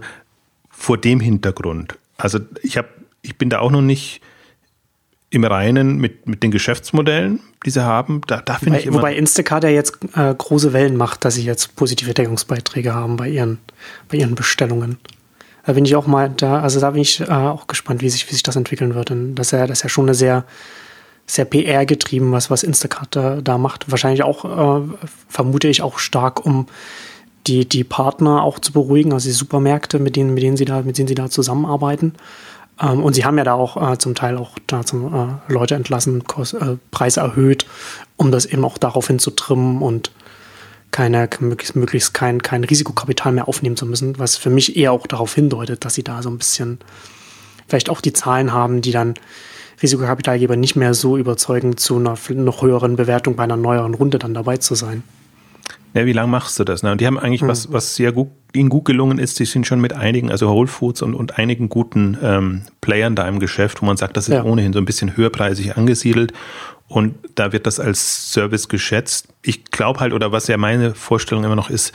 [0.71, 1.99] vor dem Hintergrund.
[2.17, 2.87] Also ich habe,
[3.21, 4.21] ich bin da auch noch nicht
[5.29, 8.21] im Reinen mit, mit den Geschäftsmodellen, die sie haben.
[8.27, 8.97] Da, da finde ich immer.
[8.97, 13.27] Wobei Instacart ja jetzt äh, große Wellen macht, dass sie jetzt positive Deckungsbeiträge haben bei
[13.27, 13.59] ihren,
[14.09, 14.97] bei ihren Bestellungen.
[15.65, 18.29] Da bin ich auch mal da, also da bin ich äh, auch gespannt, wie sich,
[18.29, 19.11] wie sich das entwickeln wird.
[19.11, 20.45] Und das ist ja, das ist ja schon eine sehr,
[21.25, 23.91] sehr PR getrieben, was, was Instacart da, da macht.
[23.91, 24.87] Wahrscheinlich auch, äh,
[25.27, 26.67] vermute ich, auch stark, um
[27.47, 30.83] die, die Partner auch zu beruhigen, also die Supermärkte, mit denen, mit denen sie da,
[30.83, 32.13] mit denen sie da zusammenarbeiten.
[32.81, 35.75] Ähm, und sie haben ja da auch äh, zum Teil auch da zum, äh, Leute
[35.75, 37.65] entlassen, Kurs, äh, Preise erhöht,
[38.15, 40.11] um das eben auch darauf hin zu trimmen und
[40.91, 45.05] keine, möglichst, möglichst kein, kein Risikokapital mehr aufnehmen zu müssen, was für mich eher auch
[45.05, 46.79] darauf hindeutet, dass sie da so ein bisschen
[47.67, 49.15] vielleicht auch die Zahlen haben, die dann
[49.81, 54.33] Risikokapitalgeber nicht mehr so überzeugen, zu einer noch höheren Bewertung bei einer neueren Runde dann
[54.33, 55.03] dabei zu sein.
[55.93, 56.83] Ja, wie lange machst du das?
[56.83, 56.91] Ne?
[56.91, 57.47] Und die haben eigentlich hm.
[57.47, 59.39] was, was sehr gut, ihnen gut gelungen ist.
[59.39, 63.27] Die sind schon mit einigen, also Whole Foods und, und einigen guten ähm, Playern da
[63.27, 64.43] im Geschäft, wo man sagt, das ist ja.
[64.43, 66.33] ohnehin so ein bisschen höherpreisig angesiedelt.
[66.87, 69.27] Und da wird das als Service geschätzt.
[69.41, 71.93] Ich glaube halt, oder was ja meine Vorstellung immer noch ist,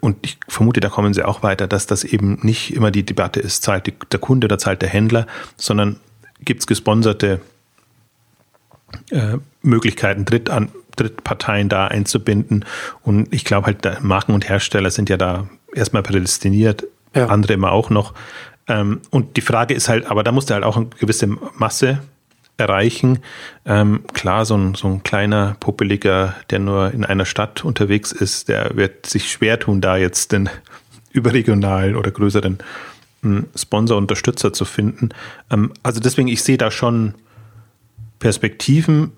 [0.00, 3.40] und ich vermute, da kommen sie auch weiter, dass das eben nicht immer die Debatte
[3.40, 5.98] ist, zahlt der Kunde oder zahlt der Händler, sondern
[6.44, 7.40] gibt es gesponserte
[9.10, 12.64] äh, Möglichkeiten, Drittan Drittparteien da einzubinden.
[13.02, 17.26] Und ich glaube halt, Marken und Hersteller sind ja da erstmal prädestiniert, ja.
[17.26, 18.14] andere immer auch noch.
[18.68, 22.00] Ähm, und die Frage ist halt, aber da musst du halt auch eine gewisse Masse
[22.56, 23.18] erreichen.
[23.64, 28.48] Ähm, klar, so ein, so ein kleiner Puppeliger, der nur in einer Stadt unterwegs ist,
[28.48, 30.48] der wird sich schwer tun, da jetzt den
[31.12, 32.58] überregionalen oder größeren
[33.22, 35.10] hm, Sponsor, Unterstützer zu finden.
[35.50, 37.14] Ähm, also deswegen, ich sehe da schon
[38.24, 39.12] Perspektiven,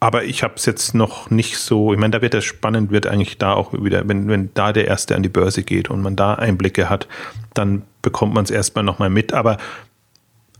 [0.00, 3.06] aber ich habe es jetzt noch nicht so, ich meine, da wird es spannend, wird
[3.06, 6.16] eigentlich da auch wieder, wenn, wenn da der Erste an die Börse geht und man
[6.16, 7.06] da Einblicke hat,
[7.54, 9.32] dann bekommt man es erstmal nochmal mit.
[9.32, 9.58] Aber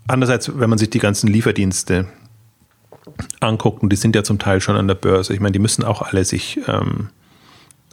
[0.07, 2.07] andererseits, wenn man sich die ganzen Lieferdienste
[3.41, 5.83] anguckt, und die sind ja zum Teil schon an der Börse, ich meine, die müssen
[5.83, 7.09] auch alle sich ähm,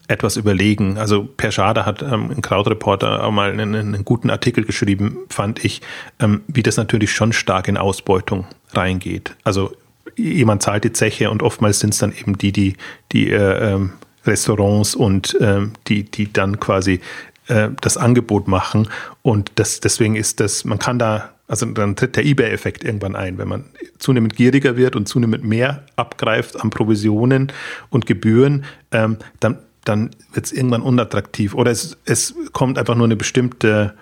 [0.08, 0.98] etwas überlegen.
[0.98, 5.64] Also Per Schade hat ähm, in Krautreporter auch mal einen, einen, guten Artikel geschrieben, fand
[5.66, 5.82] ich,
[6.20, 9.36] ähm, wie das natürlich schon stark in Ausbeutung reingeht.
[9.44, 9.76] Also
[10.16, 12.76] jemand zahlt die Zeche und oftmals sind es dann eben die, die,
[13.12, 13.94] die äh, ähm,
[14.26, 17.02] Restaurants und äh, die, die dann quasi
[17.48, 18.90] äh, das Angebot machen.
[19.22, 23.38] Und das, deswegen ist das, man kann da, also dann tritt der eBay-Effekt irgendwann ein,
[23.38, 23.66] wenn man
[24.00, 27.52] zunehmend gieriger wird und zunehmend mehr abgreift an Provisionen
[27.90, 31.54] und Gebühren, ähm, dann, dann wird es irgendwann unattraktiv.
[31.54, 33.96] Oder es, es kommt einfach nur eine bestimmte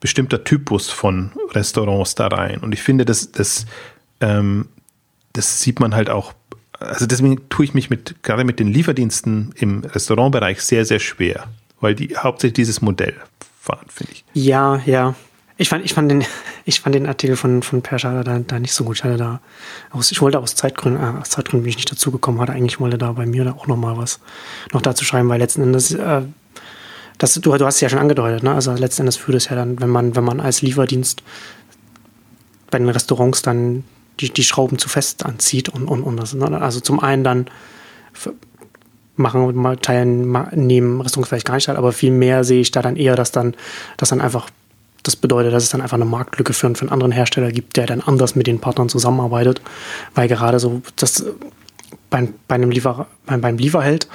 [0.00, 2.60] bestimmter Typus von Restaurants da rein.
[2.60, 3.66] Und ich finde, dass das,
[4.20, 4.68] ähm,
[5.34, 6.32] das sieht man halt auch.
[6.78, 11.46] Also deswegen tue ich mich mit, gerade mit den Lieferdiensten im Restaurantbereich sehr, sehr schwer,
[11.80, 13.14] weil die hauptsächlich dieses Modell
[13.60, 14.24] fahren, finde ich.
[14.32, 15.14] Ja, ja.
[15.60, 16.24] Ich fand, ich fand den,
[16.64, 18.96] ich fand den Artikel von, von Per Schader da, da nicht so gut.
[18.96, 19.40] Ich, hatte da
[19.90, 22.96] aus, ich wollte aus Zeitgründen, äh, aus Zeitgründen bin ich nicht dazugekommen, hatte eigentlich wollte
[22.96, 24.20] da bei mir da auch noch mal was
[24.72, 26.22] noch dazu schreiben, weil letzten Endes, äh,
[27.18, 28.54] das, du, du hast es ja schon angedeutet, ne?
[28.54, 31.22] Also letzten Endes führt es ja dann, wenn man, wenn man als Lieferdienst
[32.70, 33.84] bei den Restaurants dann
[34.20, 36.32] die, die Schrauben zu fest anzieht und, und, und das.
[36.32, 36.58] Ne?
[36.58, 37.46] Also zum einen dann
[39.16, 42.80] machen mal teilen, nehmen Rüstung vielleicht gar nicht statt, aber viel mehr sehe ich da
[42.80, 43.54] dann eher, dass dann,
[43.98, 44.48] dass dann einfach,
[45.02, 47.86] das bedeutet, dass es dann einfach eine Marktlücke für, für einen anderen Hersteller gibt, der
[47.86, 49.60] dann anders mit den Partnern zusammenarbeitet,
[50.14, 51.24] weil gerade so das
[52.10, 54.08] beim, bei einem Liefer, beim, beim Lieferheld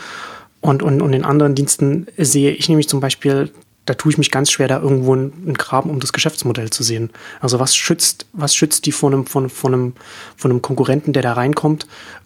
[0.61, 3.51] und, und, und den anderen Diensten sehe ich nämlich zum Beispiel
[3.85, 7.11] da tue ich mich ganz schwer, da irgendwo einen Graben um das Geschäftsmodell zu sehen.
[7.39, 9.93] Also was schützt, was schützt die von einem, von, von einem,
[10.35, 11.85] von einem Konkurrenten, der da reinkommt,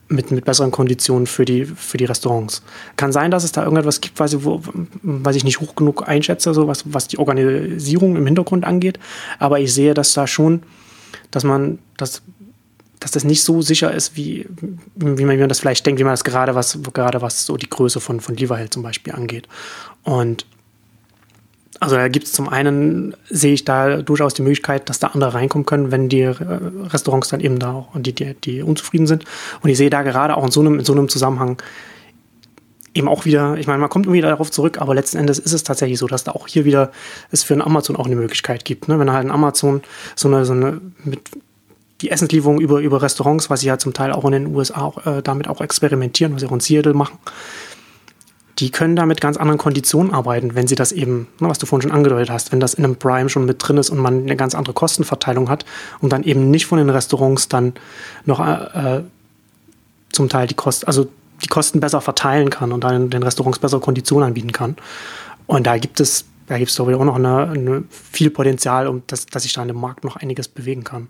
[0.10, 2.62] mit, mit besseren Konditionen für die, für die Restaurants?
[2.98, 4.62] Kann sein, dass es da irgendetwas gibt, was ich, wo,
[5.02, 9.00] was ich nicht hoch genug einschätze, so was, was die Organisierung im Hintergrund angeht.
[9.40, 10.64] Aber ich sehe, dass da schon,
[11.32, 12.22] dass man, dass
[13.00, 14.46] dass das nicht so sicher ist, wie,
[14.96, 18.02] wie man das vielleicht denkt, wie man das gerade was, gerade was so die Größe
[18.02, 19.48] von, von Lieferheld zum Beispiel angeht.
[20.04, 20.46] Und
[21.80, 25.34] also da gibt es zum einen, sehe ich da durchaus die Möglichkeit, dass da andere
[25.34, 29.24] reinkommen können, wenn die Restaurants dann eben da auch, die, die, die unzufrieden sind.
[29.62, 31.62] Und ich sehe da gerade auch in so einem, in so einem Zusammenhang
[32.94, 35.64] eben auch wieder, ich meine, man kommt irgendwie darauf zurück, aber letzten Endes ist es
[35.64, 36.92] tatsächlich so, dass da auch hier wieder
[37.32, 38.88] es für einen Amazon auch eine Möglichkeit gibt.
[38.88, 39.00] Ne?
[39.00, 39.82] Wenn halt ein Amazon
[40.16, 41.22] so eine, so eine mit
[42.02, 45.06] die Essenslieferung über, über Restaurants, was sie ja zum Teil auch in den USA auch,
[45.06, 47.20] äh, damit auch experimentieren, was sie auch in Seattle machen,
[48.60, 51.66] die können da mit ganz anderen Konditionen arbeiten, wenn sie das eben, ne, was du
[51.66, 54.24] vorhin schon angedeutet hast, wenn das in einem Prime schon mit drin ist und man
[54.24, 55.66] eine ganz andere Kostenverteilung hat
[56.02, 57.74] und dann eben nicht von den Restaurants dann
[58.26, 59.04] noch äh, äh
[60.12, 61.08] zum Teil die Kosten, also
[61.44, 64.76] die Kosten besser verteilen kann und dann den Restaurants bessere Konditionen anbieten kann.
[65.46, 68.88] Und da gibt es, da gibt es doch wieder auch noch eine, eine viel Potenzial,
[68.88, 71.08] um dass, dass sich da in dem Markt noch einiges bewegen kann.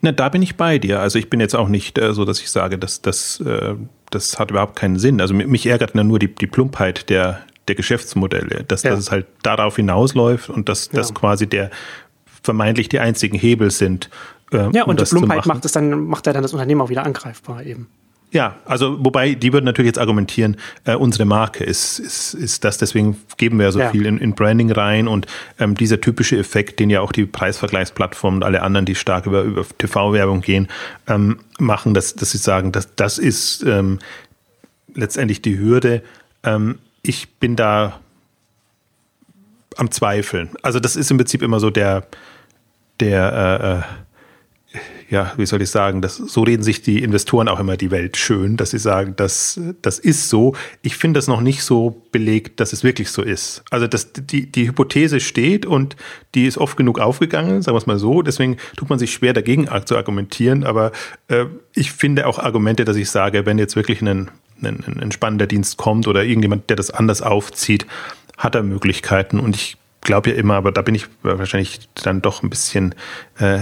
[0.00, 1.00] Na, da bin ich bei dir.
[1.00, 3.74] Also ich bin jetzt auch nicht äh, so, dass ich sage, dass das, äh,
[4.10, 5.20] das hat überhaupt keinen Sinn.
[5.20, 8.90] Also mich ärgert nur die, die Plumpheit der, der Geschäftsmodelle, dass, ja.
[8.90, 11.14] dass es halt darauf hinausläuft und dass das ja.
[11.14, 11.70] quasi der
[12.42, 14.10] vermeintlich die einzigen Hebel sind.
[14.52, 16.88] Äh, ja, um und die Plumpheit macht es dann, macht er dann das Unternehmen auch
[16.88, 17.88] wieder angreifbar eben.
[18.30, 22.76] Ja, also wobei die würden natürlich jetzt argumentieren, äh, unsere Marke ist, ist, ist das,
[22.76, 23.90] deswegen geben wir ja so ja.
[23.90, 25.26] viel in, in Branding rein und
[25.58, 29.42] ähm, dieser typische Effekt, den ja auch die Preisvergleichsplattformen und alle anderen, die stark über,
[29.42, 30.68] über TV-Werbung gehen,
[31.06, 33.98] ähm, machen, dass, dass sie sagen, dass das ist ähm,
[34.94, 36.02] letztendlich die Hürde.
[36.44, 37.98] Ähm, ich bin da
[39.76, 40.50] am Zweifeln.
[40.60, 42.06] Also das ist im Prinzip immer so der,
[43.00, 43.82] der äh, äh
[45.10, 48.18] ja, wie soll ich sagen, das, so reden sich die Investoren auch immer die Welt
[48.18, 50.54] schön, dass sie sagen, das, das ist so.
[50.82, 53.62] Ich finde das noch nicht so belegt, dass es wirklich so ist.
[53.70, 55.96] Also das, die, die Hypothese steht und
[56.34, 58.20] die ist oft genug aufgegangen, sagen wir es mal so.
[58.20, 60.64] Deswegen tut man sich schwer dagegen zu argumentieren.
[60.64, 60.92] Aber
[61.28, 64.30] äh, ich finde auch Argumente, dass ich sage, wenn jetzt wirklich ein,
[64.62, 67.86] ein, ein spannender Dienst kommt oder irgendjemand, der das anders aufzieht,
[68.36, 69.40] hat er Möglichkeiten.
[69.40, 72.94] Und ich glaube ja immer, aber da bin ich wahrscheinlich dann doch ein bisschen
[73.38, 73.58] äh,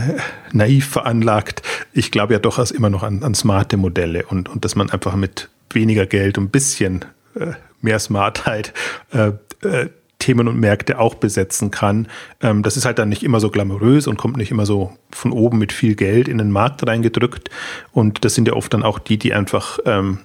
[0.53, 1.63] naiv veranlagt.
[1.93, 5.17] Ich glaube ja doch immer noch an, an smarte Modelle und, und dass man einfach
[5.17, 8.73] mit weniger Geld und ein bisschen äh, mehr Smartheit
[9.13, 9.33] äh,
[9.67, 12.09] äh, Themen und Märkte auch besetzen kann.
[12.41, 15.33] Ähm, das ist halt dann nicht immer so glamourös und kommt nicht immer so von
[15.33, 17.51] oben mit viel Geld in den Markt reingedrückt.
[17.93, 20.19] Und das sind ja oft dann auch die, die einfach ähm,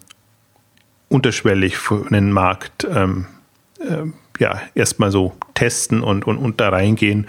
[1.10, 3.28] unterschwellig für einen Markt ähm,
[3.88, 7.28] ähm ja, erstmal so testen und, und, und da reingehen.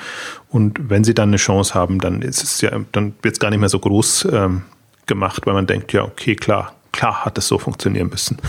[0.49, 3.51] Und wenn sie dann eine Chance haben, dann ist es ja, dann wird es gar
[3.51, 4.63] nicht mehr so groß ähm,
[5.05, 8.39] gemacht, weil man denkt, ja, okay, klar, klar hat es so funktionieren müssen.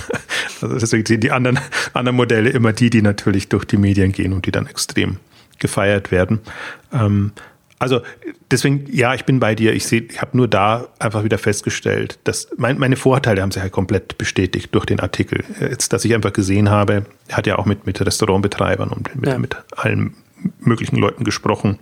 [0.61, 1.59] Also deswegen sind die anderen,
[1.93, 5.17] anderen Modelle immer die, die natürlich durch die Medien gehen und die dann extrem
[5.59, 6.39] gefeiert werden.
[6.93, 7.33] Ähm,
[7.83, 8.01] also
[8.49, 9.73] deswegen, ja, ich bin bei dir.
[9.73, 13.61] Ich sehe, ich habe nur da einfach wieder festgestellt, dass mein, meine Vorteile haben sich
[13.61, 15.43] halt komplett bestätigt durch den Artikel.
[15.59, 19.29] Jetzt, dass ich einfach gesehen habe, er hat ja auch mit, mit Restaurantbetreibern und mit,
[19.29, 19.37] ja.
[19.37, 20.15] mit allen
[20.59, 21.77] möglichen Leuten gesprochen,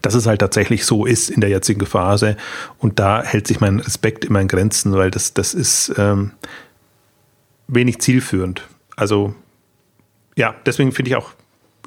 [0.00, 2.36] dass es halt tatsächlich so ist in der jetzigen Phase.
[2.78, 6.32] Und da hält sich mein Respekt immer in Grenzen, weil das, das ist ähm,
[7.68, 8.66] wenig zielführend.
[8.96, 9.32] Also
[10.34, 11.34] ja, deswegen finde ich auch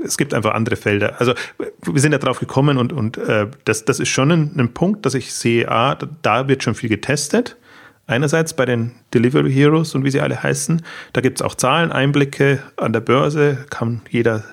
[0.04, 1.20] es gibt einfach andere Felder.
[1.20, 4.74] Also wir sind ja drauf gekommen und, und äh, das, das ist schon ein, ein
[4.74, 7.58] Punkt, dass ich sehe, ah, da wird schon viel getestet.
[8.08, 11.92] Einerseits bei den Delivery Heroes und wie sie alle heißen, da gibt es auch Zahlen,
[11.92, 14.44] Einblicke an der Börse, kann jeder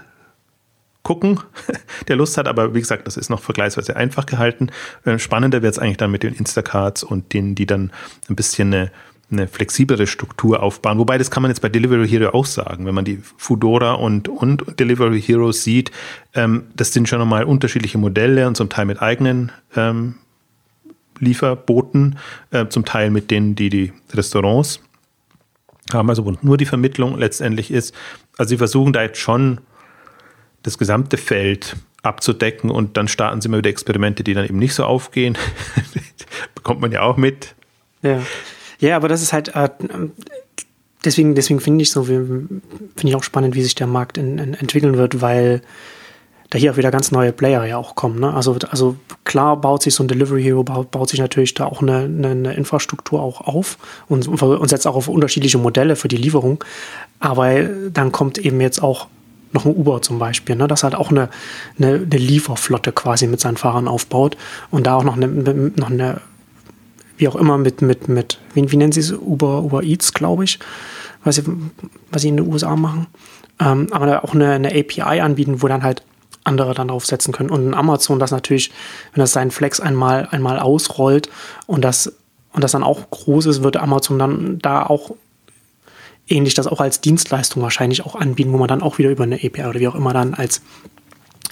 [1.02, 1.40] gucken,
[2.08, 4.70] der Lust hat, aber wie gesagt, das ist noch vergleichsweise einfach gehalten.
[5.04, 7.92] Äh, spannender wird es eigentlich dann mit den Instacards und denen, die dann
[8.30, 8.90] ein bisschen eine
[9.32, 10.98] eine flexiblere Struktur aufbauen.
[10.98, 12.86] Wobei, das kann man jetzt bei Delivery Hero auch sagen.
[12.86, 15.90] Wenn man die Foodora und, und Delivery Heroes sieht,
[16.34, 20.16] ähm, das sind schon nochmal unterschiedliche Modelle und zum Teil mit eigenen ähm,
[21.18, 22.18] Lieferboten,
[22.50, 24.80] äh, zum Teil mit denen, die die Restaurants
[25.92, 27.94] haben, also wo nur die Vermittlung letztendlich ist.
[28.38, 29.60] Also sie versuchen da jetzt schon
[30.62, 34.74] das gesamte Feld abzudecken und dann starten sie mal wieder Experimente, die dann eben nicht
[34.74, 35.38] so aufgehen.
[36.54, 37.54] Bekommt man ja auch mit.
[38.02, 38.20] Ja.
[38.82, 39.68] Ja, aber das ist halt, äh,
[41.04, 42.60] deswegen, deswegen finde ich so, finde
[43.04, 45.62] ich auch spannend, wie sich der Markt in, in, entwickeln wird, weil
[46.50, 48.18] da hier auch wieder ganz neue Player ja auch kommen.
[48.18, 48.34] Ne?
[48.34, 51.80] Also, also klar baut sich so ein Delivery Hero, baut, baut sich natürlich da auch
[51.80, 56.16] eine, eine, eine Infrastruktur auch auf und, und setzt auch auf unterschiedliche Modelle für die
[56.16, 56.64] Lieferung.
[57.20, 59.06] Aber dann kommt eben jetzt auch
[59.52, 60.66] noch ein Uber zum Beispiel, ne?
[60.66, 61.28] das halt auch eine,
[61.78, 64.36] eine, eine Lieferflotte quasi mit seinen Fahrern aufbaut
[64.72, 66.20] und da auch noch eine, noch eine
[67.16, 70.44] wie auch immer mit, mit, mit wie, wie nennen sie es, Uber, Uber Eats, glaube
[70.44, 70.58] ich,
[71.24, 71.44] was sie,
[72.10, 73.06] was sie in den USA machen.
[73.60, 76.02] Ähm, aber auch eine, eine API anbieten, wo dann halt
[76.44, 77.50] andere dann draufsetzen können.
[77.50, 78.70] Und Amazon das natürlich,
[79.12, 81.28] wenn das seinen Flex einmal, einmal ausrollt
[81.66, 82.12] und das,
[82.52, 85.12] und das dann auch groß ist, wird Amazon dann da auch
[86.28, 89.36] ähnlich das auch als Dienstleistung wahrscheinlich auch anbieten, wo man dann auch wieder über eine
[89.36, 90.62] API oder wie auch immer dann als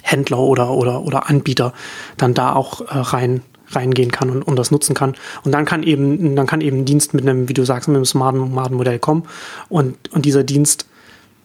[0.01, 1.73] Händler oder, oder, oder Anbieter
[2.17, 3.41] dann da auch äh, rein,
[3.75, 5.15] reingehen kann und, und das nutzen kann.
[5.43, 7.95] Und dann kann eben, dann kann eben ein Dienst mit einem, wie du sagst, mit
[7.95, 9.23] einem smarten, Modell kommen
[9.69, 10.87] und, und dieser Dienst,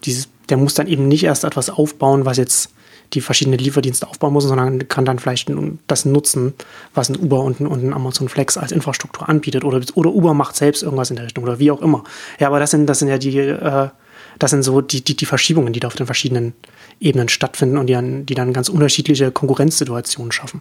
[0.04, 2.70] dieses, der muss dann eben nicht erst etwas aufbauen, was jetzt
[3.12, 5.50] die verschiedenen Lieferdienste aufbauen muss, sondern kann dann vielleicht
[5.86, 6.54] das nutzen,
[6.94, 10.34] was ein Uber und ein, und ein Amazon Flex als Infrastruktur anbietet oder, oder Uber
[10.34, 12.04] macht selbst irgendwas in der Richtung oder wie auch immer.
[12.40, 13.88] Ja, aber das sind, das sind ja die, äh,
[14.38, 16.54] das sind so die, die, die Verschiebungen, die da auf den verschiedenen
[17.00, 20.60] Ebenen stattfinden und die dann, die dann ganz unterschiedliche Konkurrenzsituationen schaffen.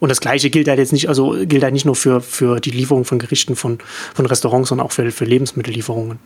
[0.00, 2.70] Und das Gleiche gilt halt jetzt nicht, also gilt halt nicht nur für, für die
[2.70, 3.78] Lieferung von Gerichten von,
[4.14, 6.18] von Restaurants, sondern auch für, für Lebensmittellieferungen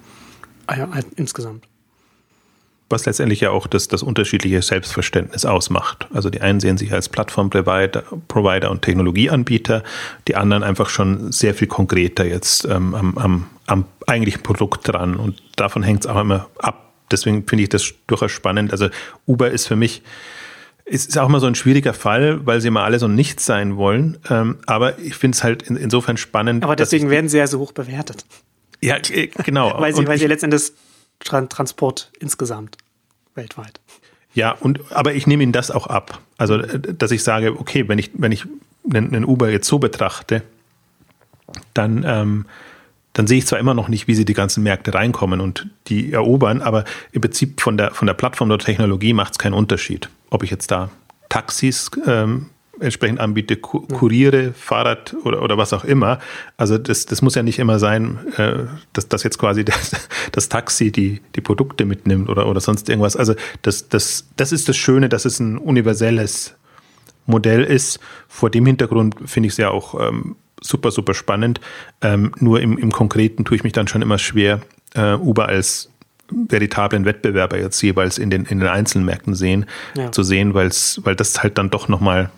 [0.68, 1.64] äh, insgesamt
[2.92, 6.06] was letztendlich ja auch das, das unterschiedliche Selbstverständnis ausmacht.
[6.12, 9.82] Also die einen sehen sich als Plattformprovider Provider und Technologieanbieter,
[10.28, 15.16] die anderen einfach schon sehr viel konkreter jetzt ähm, am, am, am eigentlichen Produkt dran.
[15.16, 16.92] Und davon hängt es auch immer ab.
[17.10, 18.70] Deswegen finde ich das durchaus spannend.
[18.70, 18.88] Also
[19.26, 20.02] Uber ist für mich,
[20.84, 23.76] ist, ist auch immer so ein schwieriger Fall, weil sie immer alle so nichts sein
[23.76, 24.18] wollen.
[24.28, 26.64] Ähm, aber ich finde es halt in, insofern spannend.
[26.64, 28.24] Aber deswegen werden sie ja so hoch bewertet.
[28.80, 29.74] Ja, äh, genau.
[29.80, 30.72] weil sie, weil sie letztendlich
[31.20, 32.76] Transport insgesamt
[33.34, 33.80] weltweit.
[34.34, 36.20] Ja, und aber ich nehme Ihnen das auch ab.
[36.38, 38.46] Also, dass ich sage, okay, wenn ich, wenn ich
[38.92, 40.42] einen, Uber jetzt so betrachte,
[41.74, 42.46] dann, ähm,
[43.12, 46.12] dann sehe ich zwar immer noch nicht, wie sie die ganzen Märkte reinkommen und die
[46.12, 50.08] erobern, aber im Prinzip von der, von der Plattform oder Technologie macht es keinen Unterschied.
[50.32, 50.90] Ob ich jetzt da
[51.28, 52.46] Taxis ähm,
[52.80, 56.20] entsprechend anbiete, Kuriere, Fahrrad oder, oder was auch immer.
[56.56, 58.64] Also das, das muss ja nicht immer sein, äh,
[58.94, 59.92] dass, dass jetzt quasi das,
[60.32, 63.14] das Taxi die, die Produkte mitnimmt oder, oder sonst irgendwas.
[63.14, 66.54] Also das, das, das ist das Schöne, dass es ein universelles
[67.26, 68.00] Modell ist.
[68.26, 71.60] Vor dem Hintergrund finde ich es ja auch ähm, super, super spannend.
[72.00, 74.62] Ähm, nur im, im Konkreten tue ich mich dann schon immer schwer,
[74.94, 75.91] äh, Uber als
[76.48, 79.66] veritablen Wettbewerber jetzt jeweils in den, in den einzelnen Märkten sehen,
[79.96, 80.12] ja.
[80.12, 82.30] zu sehen, weil's, weil das halt dann doch nochmal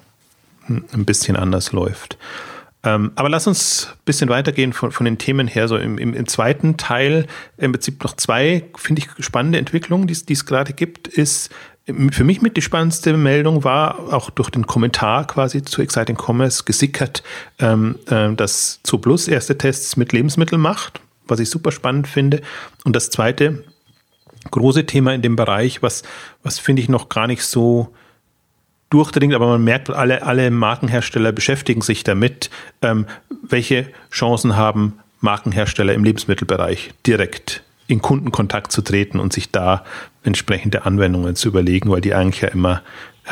[0.68, 2.18] ein bisschen anders läuft.
[2.84, 5.68] Ähm, aber lass uns ein bisschen weitergehen von, von den Themen her.
[5.68, 7.26] So im, im, im zweiten Teil
[7.56, 11.50] im Prinzip noch zwei, finde ich, spannende Entwicklungen, die es gerade gibt, ist
[11.86, 16.64] für mich mit die spannendste Meldung war auch durch den Kommentar quasi zu Exciting Commerce
[16.64, 17.22] gesickert,
[17.58, 22.40] ähm, äh, dass Zooplus erste Tests mit Lebensmitteln macht, was ich super spannend finde.
[22.84, 23.64] Und das zweite
[24.50, 26.02] große Thema in dem Bereich, was,
[26.42, 27.94] was finde ich noch gar nicht so
[28.90, 32.50] durchdringt, aber man merkt, alle, alle Markenhersteller beschäftigen sich damit,
[32.82, 33.06] ähm,
[33.42, 39.84] welche Chancen haben Markenhersteller im Lebensmittelbereich direkt in Kundenkontakt zu treten und sich da
[40.22, 42.82] entsprechende Anwendungen zu überlegen, weil die eigentlich ja immer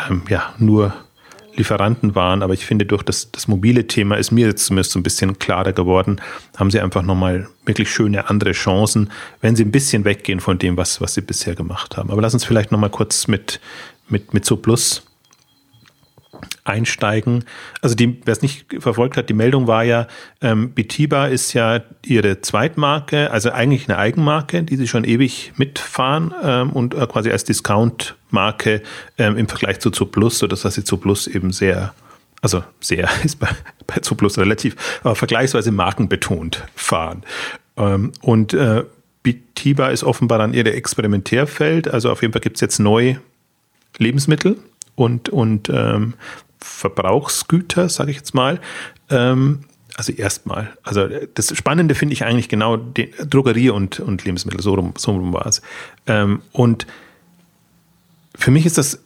[0.09, 0.95] ähm, ja, nur
[1.55, 2.43] Lieferanten waren.
[2.43, 5.39] Aber ich finde, durch das, das mobile Thema ist mir jetzt zumindest so ein bisschen
[5.39, 6.21] klarer geworden,
[6.57, 9.11] haben sie einfach nochmal wirklich schöne andere Chancen,
[9.41, 12.11] wenn sie ein bisschen weggehen von dem, was, was sie bisher gemacht haben.
[12.11, 13.61] Aber lass uns vielleicht nochmal kurz mit,
[14.09, 15.03] mit, mit So Plus
[16.65, 17.45] einsteigen.
[17.81, 20.07] Also wer es nicht verfolgt hat, die Meldung war ja,
[20.41, 26.35] ähm, Bitiba ist ja ihre Zweitmarke, also eigentlich eine Eigenmarke, die sie schon ewig mitfahren
[26.43, 28.83] ähm, und äh, quasi als Discount-Marke
[29.19, 31.95] ähm, im Vergleich zu Zooplus, sodass sie Zooplus eben sehr
[32.43, 33.49] also sehr ist bei,
[33.87, 37.23] bei Zooplus relativ, aber vergleichsweise markenbetont fahren.
[37.77, 38.85] Ähm, und äh,
[39.23, 43.17] Bitiba ist offenbar dann ihr Experimentärfeld, also auf jeden Fall gibt es jetzt neu
[43.99, 44.59] Lebensmittel
[45.03, 46.15] und, und ähm,
[46.59, 48.61] Verbrauchsgüter, sage ich jetzt mal.
[49.11, 49.65] Ähm,
[49.97, 50.71] also erstmal.
[50.83, 55.13] Also das Spannende finde ich eigentlich genau die Drogerie und, und Lebensmittel, so rum, so
[55.13, 55.61] rum war es.
[56.07, 56.87] Ähm, und
[58.35, 59.01] für mich ist das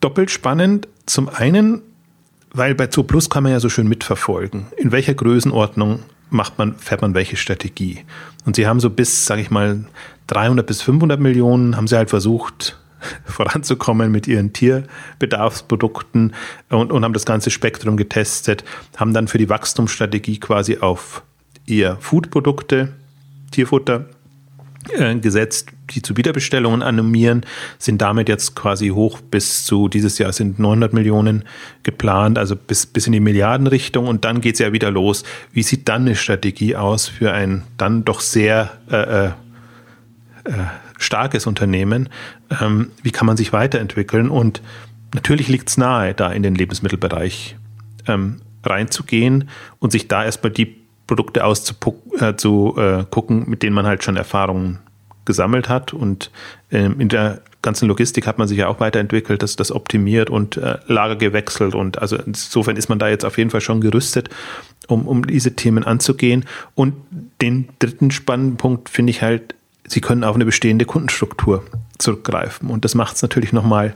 [0.00, 0.88] doppelt spannend.
[1.06, 1.82] Zum einen,
[2.52, 6.00] weil bei Zooplus kann man ja so schön mitverfolgen, in welcher Größenordnung
[6.30, 8.04] macht man, fährt man welche Strategie.
[8.44, 9.84] Und sie haben so bis, sage ich mal,
[10.26, 12.78] 300 bis 500 Millionen haben sie halt versucht,
[13.24, 16.34] voranzukommen mit ihren Tierbedarfsprodukten
[16.70, 18.64] und, und haben das ganze Spektrum getestet,
[18.96, 21.22] haben dann für die Wachstumsstrategie quasi auf
[21.66, 22.92] eher Foodprodukte,
[23.50, 24.06] Tierfutter
[24.90, 27.46] äh, gesetzt, die zu Wiederbestellungen animieren,
[27.78, 31.44] sind damit jetzt quasi hoch bis zu, dieses Jahr sind 900 Millionen
[31.82, 35.24] geplant, also bis, bis in die Milliardenrichtung und dann geht es ja wieder los.
[35.52, 39.30] Wie sieht dann eine Strategie aus für ein dann doch sehr äh, äh,
[40.44, 40.64] äh
[41.04, 42.08] starkes Unternehmen.
[42.60, 44.28] Ähm, wie kann man sich weiterentwickeln?
[44.28, 44.62] Und
[45.14, 47.56] natürlich liegt es nahe, da in den Lebensmittelbereich
[48.06, 49.48] ähm, reinzugehen
[49.78, 50.76] und sich da erstmal die
[51.06, 54.78] Produkte auszugucken, äh, äh, mit denen man halt schon Erfahrungen
[55.24, 55.92] gesammelt hat.
[55.92, 56.30] Und
[56.70, 60.56] ähm, in der ganzen Logistik hat man sich ja auch weiterentwickelt, das, das optimiert und
[60.56, 61.74] äh, Lager gewechselt.
[61.74, 64.28] Und also insofern ist man da jetzt auf jeden Fall schon gerüstet,
[64.86, 66.44] um, um diese Themen anzugehen.
[66.74, 66.94] Und
[67.40, 69.54] den dritten spannenden Punkt finde ich halt,
[69.86, 71.64] sie können auf eine bestehende Kundenstruktur
[71.98, 72.70] zurückgreifen.
[72.70, 73.94] Und das macht es natürlich nochmal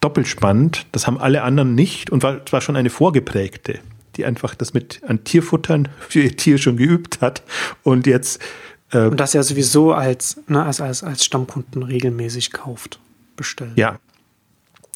[0.00, 0.86] doppelt spannend.
[0.92, 3.80] Das haben alle anderen nicht und war zwar schon eine vorgeprägte,
[4.16, 7.42] die einfach das mit an Tierfuttern für ihr Tier schon geübt hat
[7.82, 8.40] und jetzt
[8.92, 12.98] äh, und das ja sowieso als, ne, als, als, als Stammkunden regelmäßig kauft,
[13.36, 13.72] bestellt.
[13.76, 13.98] Ja.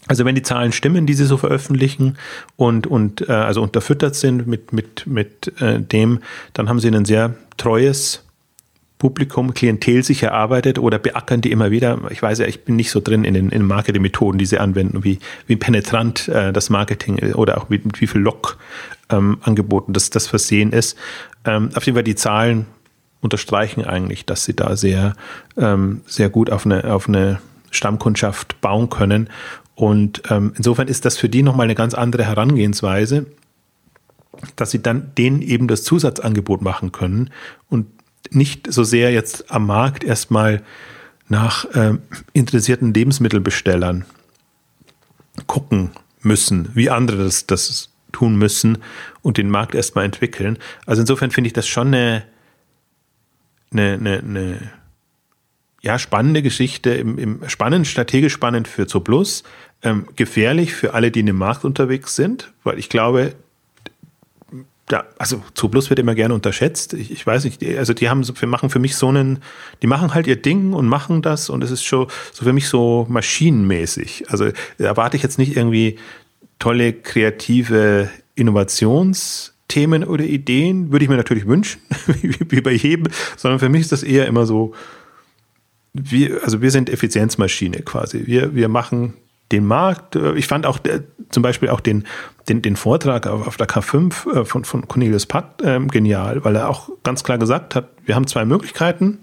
[0.08, 2.18] Also wenn die Zahlen stimmen, die sie so veröffentlichen
[2.56, 6.20] und, und äh, also unterfüttert sind mit, mit, mit äh, dem,
[6.54, 8.21] dann haben sie ein sehr treues
[9.02, 11.98] Publikum, Klientel sich erarbeitet oder beackern die immer wieder.
[12.10, 14.60] Ich weiß ja, ich bin nicht so drin in den, in den Marketingmethoden, die sie
[14.60, 19.92] anwenden, wie, wie penetrant äh, das Marketing oder auch mit, mit wie viel Log-Angeboten ähm,
[19.92, 20.96] das, das versehen ist.
[21.44, 22.66] Ähm, auf jeden Fall die Zahlen
[23.20, 25.14] unterstreichen eigentlich, dass sie da sehr,
[25.56, 27.40] ähm, sehr gut auf eine, auf eine
[27.72, 29.30] Stammkundschaft bauen können.
[29.74, 33.26] Und ähm, insofern ist das für die nochmal eine ganz andere Herangehensweise,
[34.54, 37.30] dass sie dann denen eben das Zusatzangebot machen können
[37.68, 37.86] und
[38.30, 40.62] nicht so sehr jetzt am Markt erstmal
[41.28, 41.94] nach äh,
[42.32, 44.04] interessierten Lebensmittelbestellern
[45.46, 48.78] gucken müssen, wie andere das, das tun müssen
[49.22, 50.58] und den Markt erstmal entwickeln.
[50.86, 52.24] Also insofern finde ich das schon eine,
[53.72, 54.72] eine, eine, eine
[55.80, 59.42] ja, spannende Geschichte, im, im spannend, strategisch spannend für Zooplus,
[59.82, 63.34] ähm, gefährlich für alle, die in dem Markt unterwegs sind, weil ich glaube,
[64.92, 66.92] ja, also Zooplus wird immer gerne unterschätzt.
[66.92, 69.38] Ich, ich weiß nicht, also die haben, wir machen für mich so einen,
[69.80, 72.68] die machen halt ihr Ding und machen das und es ist schon so für mich
[72.68, 74.26] so maschinenmäßig.
[74.28, 75.98] Also erwarte ich jetzt nicht irgendwie
[76.58, 81.80] tolle kreative Innovationsthemen oder Ideen, würde ich mir natürlich wünschen,
[82.22, 83.06] wie bei jedem,
[83.38, 84.74] sondern für mich ist das eher immer so,
[85.94, 88.26] wir, also wir sind Effizienzmaschine quasi.
[88.26, 89.14] Wir, wir machen
[89.52, 90.16] den Markt.
[90.16, 92.04] Äh, ich fand auch der, zum Beispiel auch den,
[92.48, 96.56] den, den Vortrag auf, auf der K5 äh, von, von Cornelius Patt äh, genial, weil
[96.56, 99.18] er auch ganz klar gesagt hat, wir haben zwei Möglichkeiten.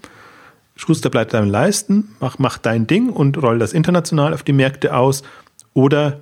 [0.76, 4.96] Schuster bleibt deinem Leisten, mach, mach dein Ding und roll das international auf die Märkte
[4.96, 5.24] aus
[5.74, 6.22] oder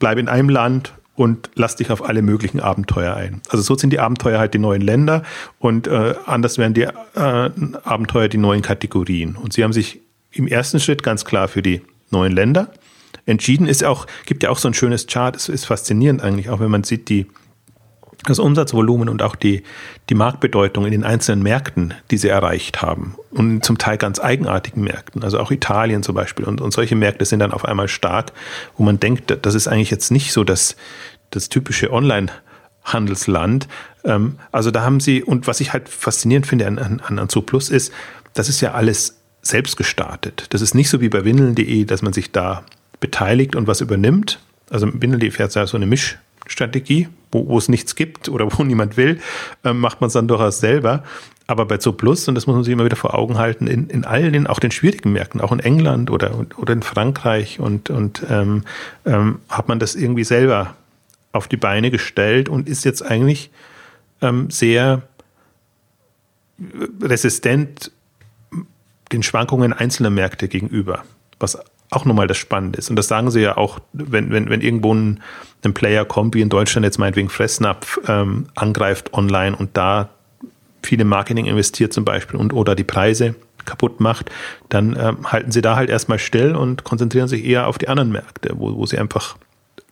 [0.00, 3.40] bleib in einem Land und lass dich auf alle möglichen Abenteuer ein.
[3.50, 5.22] Also so sind die Abenteuer halt die neuen Länder
[5.60, 9.36] und äh, anders wären die äh, Abenteuer die neuen Kategorien.
[9.36, 10.00] Und sie haben sich
[10.32, 12.72] im ersten Schritt ganz klar für die neuen Länder
[13.26, 13.66] entschieden.
[13.66, 16.70] Ist auch, gibt ja auch so ein schönes Chart, es ist faszinierend eigentlich, auch wenn
[16.70, 17.26] man sieht, die,
[18.24, 19.62] das Umsatzvolumen und auch die,
[20.08, 23.16] die Marktbedeutung in den einzelnen Märkten, die sie erreicht haben.
[23.30, 26.44] Und zum Teil ganz eigenartigen Märkten, also auch Italien zum Beispiel.
[26.44, 28.32] Und, und solche Märkte sind dann auf einmal stark,
[28.76, 30.76] wo man denkt, das ist eigentlich jetzt nicht so das,
[31.30, 32.30] das typische Online-
[32.84, 33.68] Handelsland.
[34.04, 37.70] Ähm, also da haben sie, und was ich halt faszinierend finde an, an, an Zooplus
[37.70, 37.92] ist,
[38.34, 40.46] das ist ja alles selbst gestartet.
[40.50, 42.64] Das ist nicht so wie bei windeln.de, dass man sich da
[43.02, 44.40] beteiligt und was übernimmt.
[44.70, 48.96] Also Bindeldi fährt ja so eine Mischstrategie, wo, wo es nichts gibt oder wo niemand
[48.96, 49.20] will,
[49.64, 51.04] äh, macht man es dann durchaus selber.
[51.46, 54.04] Aber bei Zooplus, und das muss man sich immer wieder vor Augen halten, in, in
[54.06, 58.62] allen, auch den schwierigen Märkten, auch in England oder, oder in Frankreich und, und ähm,
[59.04, 60.74] ähm, hat man das irgendwie selber
[61.32, 63.50] auf die Beine gestellt und ist jetzt eigentlich
[64.22, 65.02] ähm, sehr
[67.02, 67.90] resistent
[69.10, 71.04] den Schwankungen einzelner Märkte gegenüber,
[71.38, 71.58] was
[71.92, 72.90] auch nochmal das Spannende ist.
[72.90, 75.20] Und das sagen sie ja auch, wenn, wenn, wenn irgendwo ein,
[75.64, 80.10] ein Player kommt, wie in Deutschland jetzt meinetwegen Fressnapf, ähm, angreift online und da
[80.82, 83.34] viele Marketing investiert zum Beispiel und oder die Preise
[83.64, 84.30] kaputt macht,
[84.68, 88.10] dann ähm, halten sie da halt erstmal still und konzentrieren sich eher auf die anderen
[88.10, 89.36] Märkte, wo, wo sie einfach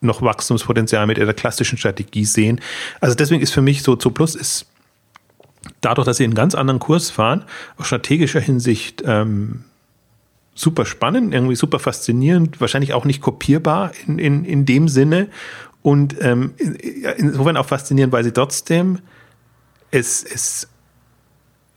[0.00, 2.60] noch Wachstumspotenzial mit ihrer klassischen Strategie sehen.
[3.00, 4.66] Also deswegen ist für mich so, Zo Plus ist
[5.80, 7.44] dadurch, dass sie einen ganz anderen Kurs fahren,
[7.76, 9.64] aus strategischer Hinsicht ähm,
[10.54, 15.28] super spannend, irgendwie super faszinierend, wahrscheinlich auch nicht kopierbar in, in, in dem Sinne.
[15.82, 16.54] Und ähm,
[17.16, 18.98] insofern auch faszinierend, weil sie trotzdem
[19.90, 20.68] es, es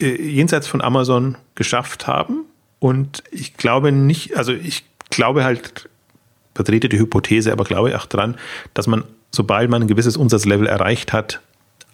[0.02, 2.46] äh, jenseits von Amazon geschafft haben.
[2.80, 5.90] Und ich glaube nicht, also ich glaube halt,
[6.54, 8.36] vertrete die Hypothese, aber glaube auch dran,
[8.74, 11.42] dass man, sobald man ein gewisses Umsatzlevel erreicht hat,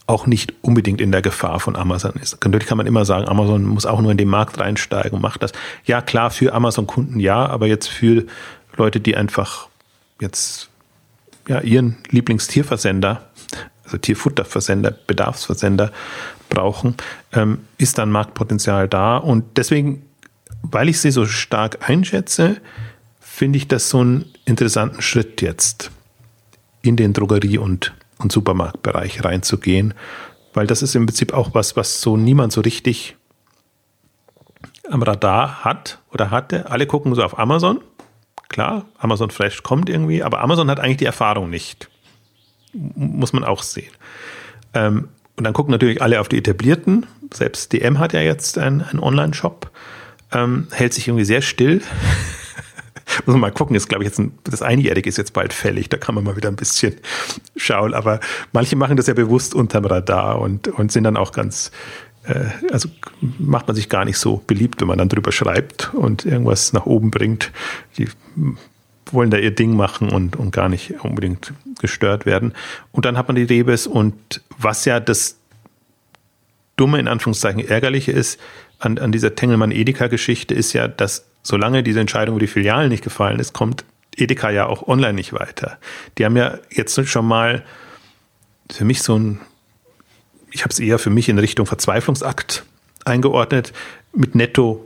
[0.10, 2.44] auch nicht unbedingt in der Gefahr von Amazon ist.
[2.44, 5.44] Natürlich kann man immer sagen, Amazon muss auch nur in den Markt reinsteigen und macht
[5.44, 5.52] das.
[5.86, 8.26] Ja, klar, für Amazon-Kunden ja, aber jetzt für
[8.76, 9.68] Leute, die einfach
[10.20, 10.70] jetzt
[11.48, 13.22] ja, ihren Lieblingstierversender,
[13.84, 15.92] also Tierfutterversender, Bedarfsversender
[16.50, 16.96] brauchen,
[17.34, 19.18] ähm, ist dann Marktpotenzial da.
[19.18, 20.04] Und deswegen
[20.62, 22.58] weil ich sie so stark einschätze,
[23.20, 25.92] finde ich das so einen interessanten Schritt jetzt
[26.82, 29.94] in den Drogerie- und, und Supermarktbereich reinzugehen,
[30.54, 33.16] weil das ist im Prinzip auch was, was so niemand so richtig
[34.90, 36.70] am Radar hat oder hatte.
[36.70, 37.82] Alle gucken so auf Amazon.
[38.50, 41.90] Klar, Amazon Fresh kommt irgendwie, aber Amazon hat eigentlich die Erfahrung nicht.
[42.74, 43.92] Muss man auch sehen.
[44.74, 47.06] Ähm, und dann gucken natürlich alle auf die etablierten.
[47.34, 49.72] Selbst DM hat ja jetzt einen, Online-Shop.
[50.32, 51.82] Ähm, hält sich irgendwie sehr still.
[53.26, 55.90] Muss man mal gucken, ist glaube ich jetzt ein, das Einjährige ist jetzt bald fällig,
[55.90, 56.96] da kann man mal wieder ein bisschen
[57.56, 57.94] schauen.
[57.94, 58.20] Aber
[58.52, 61.72] manche machen das ja bewusst unterm Radar und, und sind dann auch ganz,
[62.24, 62.90] äh, also
[63.40, 66.86] macht man sich gar nicht so beliebt, wenn man dann drüber schreibt und irgendwas nach
[66.86, 67.52] oben bringt.
[67.98, 68.08] Die
[69.12, 72.54] wollen da ihr Ding machen und, und gar nicht unbedingt gestört werden.
[72.92, 75.38] Und dann hat man die Rebes und was ja das
[76.76, 78.40] dumme, in Anführungszeichen ärgerliche ist
[78.80, 83.40] an, an dieser Tengelmann-Edeka-Geschichte, ist ja, dass solange diese Entscheidung über die Filialen nicht gefallen
[83.40, 85.78] ist, kommt Edeka ja auch online nicht weiter.
[86.18, 87.64] Die haben ja jetzt schon mal
[88.72, 89.40] für mich so ein,
[90.52, 92.66] ich habe es eher für mich in Richtung Verzweiflungsakt
[93.06, 93.74] eingeordnet,
[94.14, 94.86] mit Netto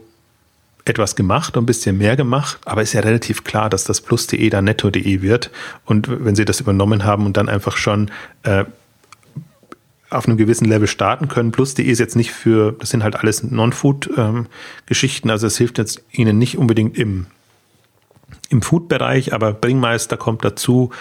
[0.85, 4.49] etwas gemacht und ein bisschen mehr gemacht, aber ist ja relativ klar, dass das plus.de
[4.49, 5.49] dann netto.de wird.
[5.85, 8.11] Und wenn sie das übernommen haben und dann einfach schon
[8.43, 8.65] äh,
[10.13, 11.51] auf einem gewissen Level starten können.
[11.51, 16.37] Plus.de ist jetzt nicht für, das sind halt alles Non-Food-Geschichten, also es hilft jetzt ihnen
[16.37, 17.27] nicht unbedingt im,
[18.49, 20.91] im Food-Bereich, aber Bringmeister kommt dazu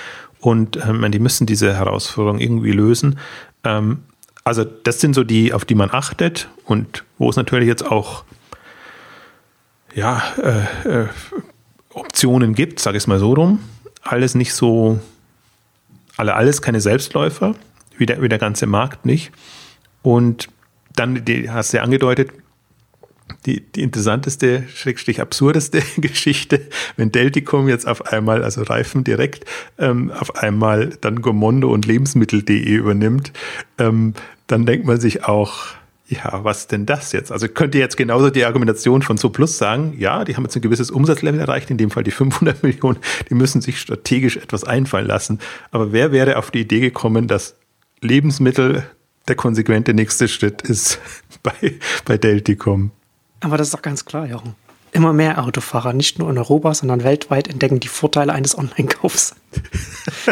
[0.41, 3.19] und ähm, die müssen diese Herausforderung irgendwie lösen.
[3.65, 4.03] Ähm,
[4.45, 8.25] also das sind so die, auf die man achtet und wo es natürlich jetzt auch
[9.95, 11.09] ja, äh, äh,
[11.91, 13.61] Optionen gibt, sage ich es mal so rum.
[14.03, 14.99] Alles nicht so,
[16.17, 17.55] alle alles keine Selbstläufer
[17.99, 19.32] wie der, wie der ganze Markt nicht.
[20.03, 20.49] Und
[20.95, 22.30] dann, die hast du ja angedeutet,
[23.47, 29.45] die, die interessanteste, schrägstrich absurdeste Geschichte, wenn Delticom jetzt auf einmal, also Reifen direkt,
[29.78, 33.32] ähm, auf einmal dann Gomondo und Lebensmittel.de übernimmt,
[33.78, 34.14] ähm,
[34.47, 35.66] dann denkt man sich auch,
[36.09, 37.32] ja, was denn das jetzt?
[37.32, 40.62] Also könnt ihr jetzt genauso die Argumentation von SoPlus sagen, ja, die haben jetzt ein
[40.62, 42.99] gewisses Umsatzlevel erreicht, in dem Fall die 500 Millionen,
[43.30, 45.38] die müssen sich strategisch etwas einfallen lassen.
[45.70, 47.57] Aber wer wäre auf die Idee gekommen, dass
[48.03, 48.84] Lebensmittel
[49.28, 50.98] der konsequente nächste Schritt ist
[51.42, 51.53] bei,
[52.05, 52.90] bei Delticom.
[53.40, 54.55] Aber das ist doch ganz klar, Jochen.
[54.92, 59.34] Immer mehr Autofahrer, nicht nur in Europa, sondern weltweit, entdecken die Vorteile eines Online-Kaufs.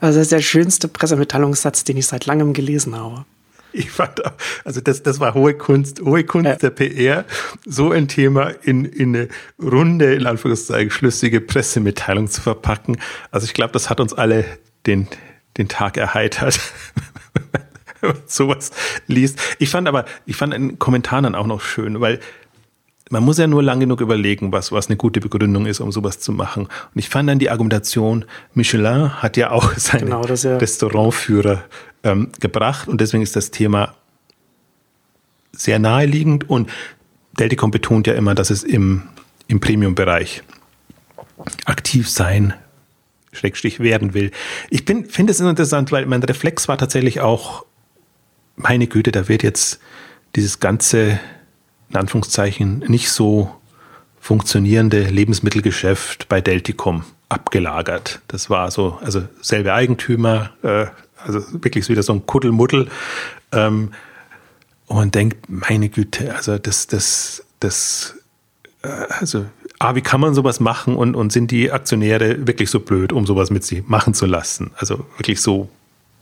[0.00, 3.24] also das ist der schönste Pressemitteilungssatz, den ich seit langem gelesen habe.
[3.72, 4.20] Ich fand
[4.64, 6.56] also das, das war hohe Kunst, hohe Kunst ja.
[6.56, 7.24] der PR,
[7.64, 9.28] so ein Thema in, in eine
[9.62, 12.98] runde, in Anführungszeichen, schlüssige Pressemitteilung zu verpacken.
[13.30, 14.44] Also ich glaube, das hat uns alle
[14.86, 15.08] den,
[15.56, 16.60] den Tag erheitert,
[18.26, 18.70] sowas
[19.06, 19.38] liest.
[19.58, 22.20] Ich fand aber, ich fand einen Kommentar dann auch noch schön, weil
[23.10, 26.18] man muss ja nur lang genug überlegen, was, was eine gute Begründung ist, um sowas
[26.18, 26.64] zu machen.
[26.64, 28.24] Und ich fand dann die Argumentation,
[28.54, 31.64] Michelin hat ja auch seine genau, ja Restaurantführer
[32.04, 33.94] ähm, gebracht und deswegen ist das Thema
[35.52, 36.70] sehr naheliegend und
[37.38, 39.02] Delticom betont ja immer, dass es im,
[39.46, 40.42] im Premium-Bereich
[41.66, 42.54] aktiv sein
[43.32, 44.30] Schrägstrich werden will.
[44.70, 47.64] Ich finde es interessant, weil mein Reflex war tatsächlich auch,
[48.56, 49.80] meine Güte, da wird jetzt
[50.36, 51.18] dieses ganze,
[51.90, 53.50] in Anführungszeichen, nicht so
[54.20, 58.20] funktionierende Lebensmittelgeschäft bei Delticom abgelagert.
[58.28, 62.88] Das war so, also selbe Eigentümer, äh, also wirklich wieder so ein Kuddelmuddel.
[63.50, 63.92] Ähm,
[64.86, 68.14] und man denkt, meine Güte, also das, das, das,
[68.82, 69.46] äh, also
[69.82, 73.26] ah, wie kann man sowas machen und, und sind die Aktionäre wirklich so blöd, um
[73.26, 74.70] sowas mit sich machen zu lassen?
[74.76, 75.68] Also wirklich so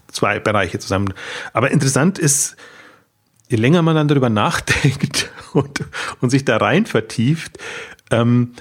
[0.08, 1.12] zwei Bereiche zusammen.
[1.52, 2.56] Aber interessant ist,
[3.48, 5.84] je länger man dann darüber nachdenkt und,
[6.20, 7.58] und sich da rein vertieft,
[8.10, 8.54] ähm,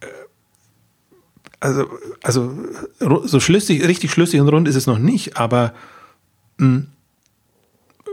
[0.00, 0.06] äh,
[1.58, 1.88] also,
[2.22, 2.54] also
[3.24, 5.72] so schlüssig, richtig schlüssig und rund ist es noch nicht, aber
[6.58, 6.86] mh, hm,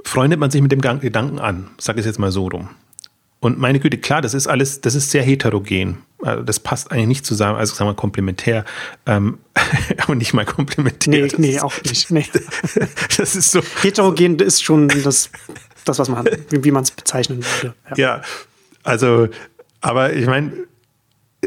[0.06, 2.70] freundet man sich mit dem Gedanken an, sag ich jetzt mal so rum.
[3.48, 6.00] Und meine Güte, klar, das ist alles, das ist sehr heterogen.
[6.22, 8.66] Also das passt eigentlich nicht zusammen, also sagen wir komplementär,
[9.06, 9.38] ähm,
[10.00, 11.28] aber nicht mal komplementär.
[11.28, 12.12] Nee, nee, auch nicht.
[12.12, 12.26] Nee.
[13.18, 13.62] das ist so.
[13.82, 15.30] Heterogen ist schon das,
[15.86, 17.74] das was man, wie, wie man es bezeichnen würde.
[17.92, 17.96] Ja.
[17.96, 18.22] ja,
[18.84, 19.30] also,
[19.80, 20.52] aber ich meine,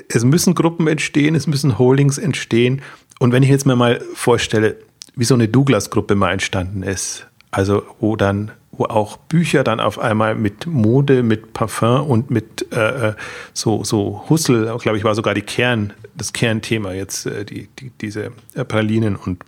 [0.09, 2.81] es müssen Gruppen entstehen, es müssen Holdings entstehen.
[3.19, 4.79] Und wenn ich jetzt mir mal vorstelle,
[5.17, 9.99] wie so eine Douglas-Gruppe mal entstanden ist, also wo dann wo auch Bücher dann auf
[9.99, 13.15] einmal mit Mode, mit Parfum und mit äh, äh
[13.53, 17.91] so, so Hussel, glaube ich, war sogar die Kern, das Kernthema jetzt, äh, die, die,
[18.01, 19.45] diese äh, Pralinen und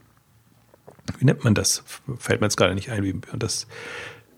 [1.19, 1.83] wie nennt man das?
[2.19, 3.67] Fällt mir jetzt gerade nicht ein, wie man das,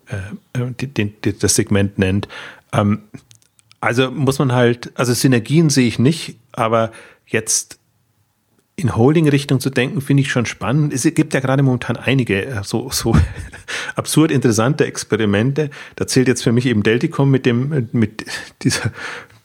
[0.07, 2.29] äh, äh den, den, das Segment nennt.
[2.71, 3.03] Ähm,
[3.81, 6.91] Also muss man halt, also Synergien sehe ich nicht, aber
[7.27, 7.79] jetzt
[8.77, 10.93] in Holding-Richtung zu denken, finde ich schon spannend.
[10.93, 13.15] Es gibt ja gerade momentan einige äh, so, so
[13.95, 15.69] absurd interessante Experimente.
[15.95, 18.25] Da zählt jetzt für mich eben Delticom mit dem, mit
[18.63, 18.91] dieser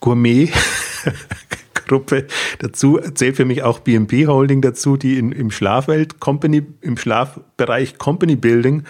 [0.01, 2.27] Gourmet-Gruppe
[2.59, 2.99] dazu.
[3.13, 8.35] Zählt für mich auch BNP Holding dazu, die in, im Schlafwelt Company, im Schlafbereich Company
[8.35, 8.83] Building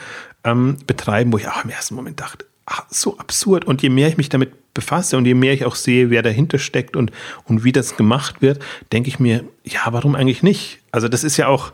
[0.44, 3.66] ähm, betreiben, wo ich auch im ersten Moment dachte, ach, so absurd.
[3.66, 6.58] Und je mehr ich mich damit befasse und je mehr ich auch sehe, wer dahinter
[6.58, 7.12] steckt und,
[7.46, 10.80] und wie das gemacht wird, denke ich mir, ja, warum eigentlich nicht?
[10.92, 11.72] Also das ist ja auch,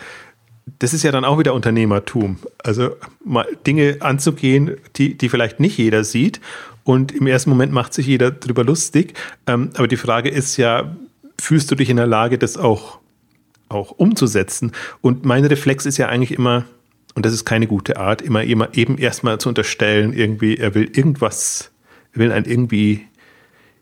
[0.80, 2.38] das ist ja dann auch wieder Unternehmertum.
[2.64, 2.92] Also
[3.24, 6.42] mal Dinge anzugehen, die, die vielleicht nicht jeder sieht.
[6.84, 9.14] Und im ersten Moment macht sich jeder drüber lustig.
[9.46, 10.96] Ähm, aber die Frage ist ja,
[11.40, 13.00] fühlst du dich in der Lage, das auch,
[13.70, 14.72] auch umzusetzen?
[15.02, 16.66] Und mein Reflex ist ja eigentlich immer,
[17.14, 20.90] und das ist keine gute Art, immer, immer eben erstmal zu unterstellen, irgendwie, er will
[20.94, 21.72] irgendwas
[22.14, 23.08] will einen irgendwie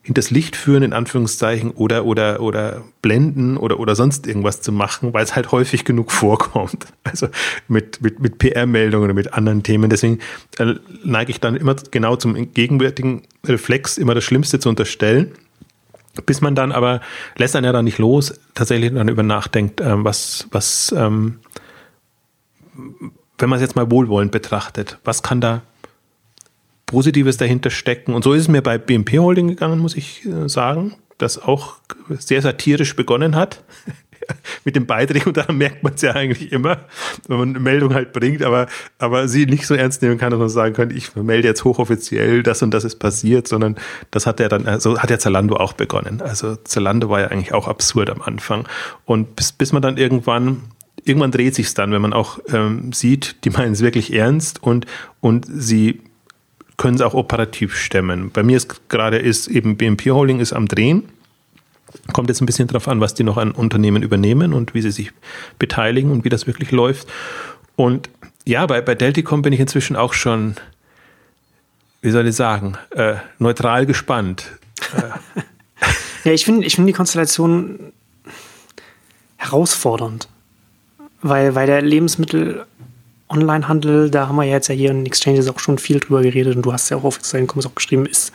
[0.05, 5.15] hinters Licht führen, in Anführungszeichen, oder, oder, oder blenden oder, oder sonst irgendwas zu machen,
[5.15, 6.85] weil es halt häufig genug vorkommt.
[7.03, 7.27] Also
[7.67, 9.89] mit, mit, mit PR-Meldungen oder mit anderen Themen.
[9.89, 10.19] Deswegen
[10.59, 15.31] äh, neige ich dann immer genau zum gegenwärtigen Reflex, immer das Schlimmste zu unterstellen.
[16.27, 17.01] Bis man dann aber,
[17.35, 21.39] lässt einen ja dann nicht los, tatsächlich dann über nachdenkt, ähm, was, was, ähm,
[23.39, 25.63] wenn man es jetzt mal wohlwollend betrachtet, was kann da
[26.85, 28.13] Positives dahinter stecken.
[28.13, 31.77] Und so ist es mir bei BMP Holding gegangen, muss ich äh, sagen, das auch
[32.09, 33.63] sehr satirisch begonnen hat.
[34.63, 36.85] mit dem Beiträgen und daran merkt man es ja eigentlich immer,
[37.27, 38.67] wenn man eine Meldung halt bringt, aber,
[38.97, 42.43] aber sie nicht so ernst nehmen kann, dass man sagen kann, ich melde jetzt hochoffiziell,
[42.43, 43.75] das und das ist passiert, sondern
[44.11, 46.21] das hat ja dann, also hat ja Zalando auch begonnen.
[46.21, 48.67] Also Zalando war ja eigentlich auch absurd am Anfang.
[49.05, 50.61] Und bis, bis man dann irgendwann
[51.03, 54.87] irgendwann dreht sich dann, wenn man auch ähm, sieht, die meinen es wirklich ernst und,
[55.19, 56.01] und sie
[56.77, 58.31] können es auch operativ stemmen.
[58.31, 61.03] Bei mir ist gerade ist eben BNP Holding ist am Drehen.
[62.13, 64.91] Kommt jetzt ein bisschen darauf an, was die noch an Unternehmen übernehmen und wie sie
[64.91, 65.11] sich
[65.59, 67.07] beteiligen und wie das wirklich läuft.
[67.75, 68.09] Und
[68.45, 70.55] ja, bei, bei Delticom bin ich inzwischen auch schon,
[72.01, 74.51] wie soll ich sagen, äh, neutral gespannt.
[76.23, 77.93] ja, ich finde ich find die Konstellation
[79.37, 80.27] herausfordernd,
[81.21, 82.65] weil, weil der Lebensmittel
[83.27, 86.61] Onlinehandel, da haben wir jetzt ja hier in Exchanges auch schon viel drüber geredet und
[86.61, 88.31] du hast ja auch auf deinen Comments auch geschrieben, ist,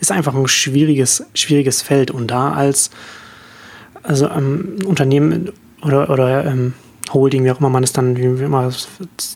[0.00, 2.10] ist einfach ein schwieriges, schwieriges Feld.
[2.10, 2.90] Und da als
[4.02, 5.50] also ähm, Unternehmen
[5.82, 6.74] oder, oder ähm,
[7.12, 8.72] Holding, wie auch immer man es dann, wie immer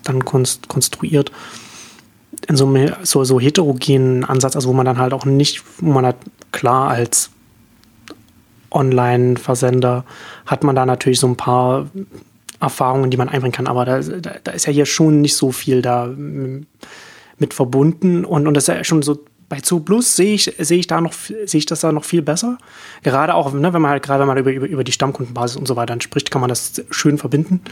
[0.05, 1.33] dann konstruiert,
[2.47, 6.05] in so so, so heterogenen Ansatz, also wo man dann halt auch nicht, wo man
[6.05, 6.17] halt
[6.53, 7.31] klar als
[8.71, 10.05] Online-Versender
[10.45, 11.87] hat man da natürlich so ein paar
[12.61, 13.67] Erfahrungen, die man einbringen kann.
[13.67, 16.07] Aber da, da, da, ist ja hier schon nicht so viel da
[17.39, 18.25] mit verbunden.
[18.25, 21.01] Und, und das ist ja schon so, bei Zoo Plus sehe ich, sehe ich da
[21.01, 22.59] noch, sehe ich das da noch viel besser.
[23.03, 25.75] Gerade auch, ne, wenn man halt, gerade wenn über, über, über die Stammkundenbasis und so
[25.75, 27.63] weiter dann spricht, kann man das schön verbinden.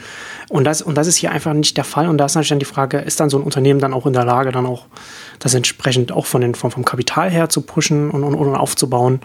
[0.48, 2.08] Und das, und das ist hier einfach nicht der Fall.
[2.08, 4.14] Und da ist natürlich dann die Frage, ist dann so ein Unternehmen dann auch in
[4.14, 4.86] der Lage, dann auch
[5.38, 9.20] das entsprechend auch von den, vom, vom Kapital her zu pushen und, und, und aufzubauen,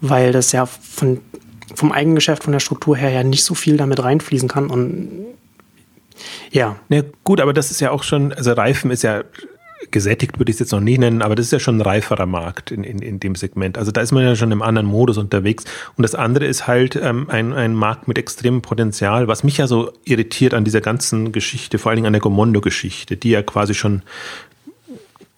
[0.00, 1.20] weil das ja von
[1.74, 4.68] vom Eigengeschäft, von der Struktur her ja nicht so viel damit reinfließen kann.
[4.68, 5.26] Und
[6.50, 6.76] ja.
[6.88, 7.02] ja.
[7.24, 9.24] Gut, aber das ist ja auch schon, also Reifen ist ja
[9.90, 12.26] gesättigt, würde ich es jetzt noch nicht nennen, aber das ist ja schon ein reiferer
[12.26, 13.76] Markt in, in, in dem Segment.
[13.76, 15.64] Also da ist man ja schon im anderen Modus unterwegs.
[15.96, 19.66] Und das andere ist halt ähm, ein, ein Markt mit extremem Potenzial, was mich ja
[19.66, 23.74] so irritiert an dieser ganzen Geschichte, vor allen Dingen an der Gomondo-Geschichte, die ja quasi
[23.74, 24.02] schon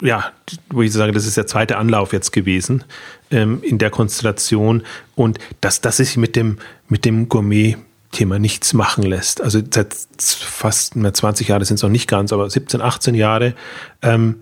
[0.01, 0.31] ja,
[0.69, 2.83] wo ich sage, das ist der zweite Anlauf jetzt gewesen
[3.31, 4.83] ähm, in der Konstellation
[5.15, 6.57] und dass das sich mit dem,
[6.89, 7.77] mit dem Gourmet
[8.11, 9.41] Thema nichts machen lässt.
[9.41, 13.53] Also seit fast 20 Jahren sind es noch nicht ganz, aber 17, 18 Jahre
[14.01, 14.37] ähm,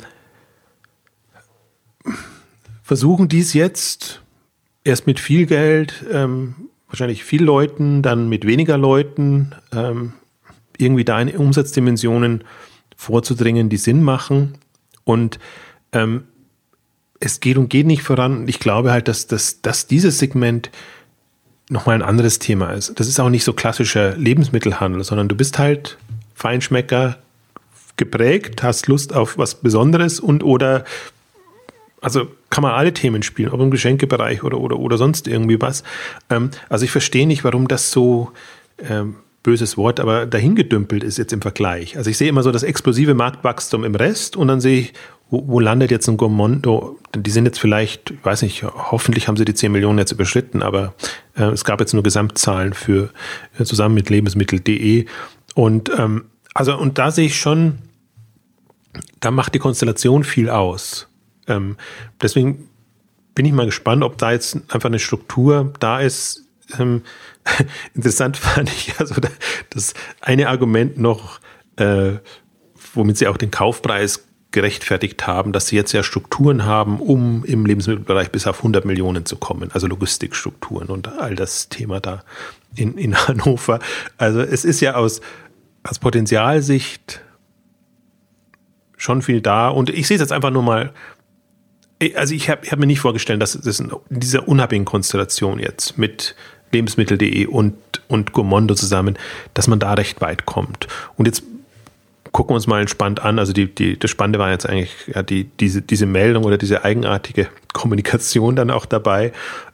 [2.84, 4.22] versuchen dies jetzt
[4.84, 6.56] erst mit viel Geld, ähm,
[6.88, 10.14] wahrscheinlich viel Leuten, dann mit weniger Leuten, ähm,
[10.78, 12.43] irgendwie da in Umsatzdimensionen
[12.95, 14.56] vorzudringen, die Sinn machen.
[15.06, 15.39] Und
[15.91, 16.26] ähm,
[17.20, 18.47] es geht und geht nicht voran.
[18.47, 20.70] Ich glaube halt, dass, dass, dass dieses Segment
[21.70, 22.99] nochmal ein anderes Thema ist.
[22.99, 25.97] Das ist auch nicht so klassischer Lebensmittelhandel, sondern du bist halt
[26.36, 27.18] Feinschmecker
[27.95, 30.84] geprägt, hast Lust auf was Besonderes und oder
[32.01, 35.84] also kann man alle Themen spielen, ob im Geschenkebereich oder, oder, oder sonst irgendwie was.
[36.30, 38.32] Ähm, also ich verstehe nicht, warum das so
[38.78, 41.98] ähm, böses Wort, aber dahingedümpelt ist jetzt im Vergleich.
[41.98, 44.94] Also ich sehe immer so das explosive Marktwachstum im Rest und dann sehe ich,
[45.30, 46.98] wo, wo landet jetzt ein Gomondo?
[47.14, 50.64] Die sind jetzt vielleicht, ich weiß nicht, hoffentlich haben sie die 10 Millionen jetzt überschritten,
[50.64, 50.94] aber
[51.36, 53.10] äh, es gab jetzt nur Gesamtzahlen für
[53.60, 55.06] äh, zusammen mit lebensmittel.de
[55.56, 57.80] und ähm, also und da sehe ich schon,
[59.20, 61.08] da macht die Konstellation viel aus.
[61.48, 61.78] Ähm,
[62.22, 62.70] deswegen
[63.36, 66.46] bin ich mal gespannt, ob da jetzt einfach eine Struktur da ist.
[66.80, 67.02] Ähm,
[67.94, 69.16] interessant fand ich also
[69.70, 71.39] das eine Argument noch,
[71.78, 72.14] äh,
[72.94, 77.66] womit sie auch den Kaufpreis gerechtfertigt haben, dass sie jetzt ja Strukturen haben, um im
[77.66, 82.24] Lebensmittelbereich bis auf 100 Millionen zu kommen, also Logistikstrukturen und all das Thema da
[82.76, 83.80] in, in Hannover.
[84.18, 85.22] Also es ist ja aus,
[85.84, 87.22] aus Potenzialsicht
[88.96, 90.94] schon viel da und ich sehe es jetzt einfach nur mal
[92.16, 96.36] also ich habe hab mir nicht vorgestellt, dass das in dieser unabhängigen Konstellation jetzt mit
[96.74, 97.76] lebensmittel.de und,
[98.07, 99.17] und Gomondo zusammen,
[99.53, 100.88] dass man da recht weit kommt.
[101.15, 101.43] Und jetzt
[102.34, 103.39] gucken wir uns mal entspannt an.
[103.39, 106.84] Also die, die, das Spannende war jetzt eigentlich ja, die, diese, diese Meldung oder diese
[106.84, 109.32] eigenartige Kommunikation dann auch dabei.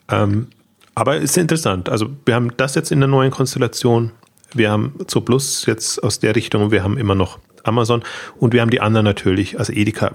[0.10, 0.48] Ähm,
[0.94, 1.90] aber es ist interessant.
[1.90, 4.12] Also wir haben das jetzt in der neuen Konstellation.
[4.54, 8.04] Wir haben Zo Plus jetzt aus der Richtung wir haben immer noch Amazon
[8.38, 10.12] und wir haben die anderen natürlich, also Edeka,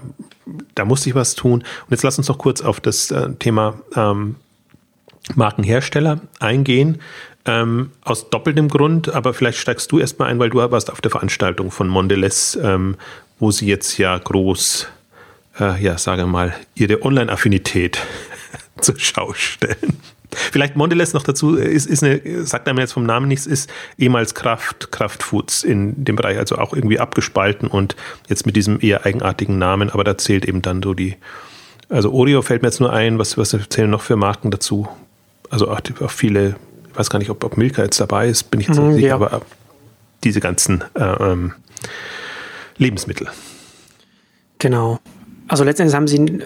[0.75, 1.61] da muss sich was tun.
[1.61, 4.35] Und jetzt lass uns noch kurz auf das äh, Thema ähm,
[5.33, 7.01] Markenhersteller eingehen.
[7.47, 11.11] Ähm, aus doppeltem Grund, aber vielleicht steigst du erstmal ein, weil du warst auf der
[11.11, 12.95] Veranstaltung von Mondelez, ähm,
[13.37, 14.87] wo sie jetzt ja groß,
[15.59, 17.99] äh, ja, sage mal, ihre Online-Affinität
[18.81, 19.99] zur Schau stellen.
[20.31, 23.69] Vielleicht Mondelez noch dazu, äh, ist, ist eine, sagt einem jetzt vom Namen nichts, ist
[23.97, 27.95] ehemals Kraft, Kraftfoods in dem Bereich, also auch irgendwie abgespalten und
[28.27, 31.15] jetzt mit diesem eher eigenartigen Namen, aber da zählt eben dann so die,
[31.89, 34.87] also Oreo fällt mir jetzt nur ein, was, was zählen noch für Marken dazu?
[35.55, 36.57] Also auch, auch viele,
[36.91, 38.95] ich weiß gar nicht, ob, ob Milka jetzt dabei ist, bin ich jetzt mm, nicht
[38.95, 39.15] sicher, ja.
[39.15, 39.41] aber
[40.25, 41.53] diese ganzen äh, ähm,
[42.77, 43.29] Lebensmittel.
[44.59, 44.99] Genau.
[45.47, 46.41] Also letztendlich haben sie äh,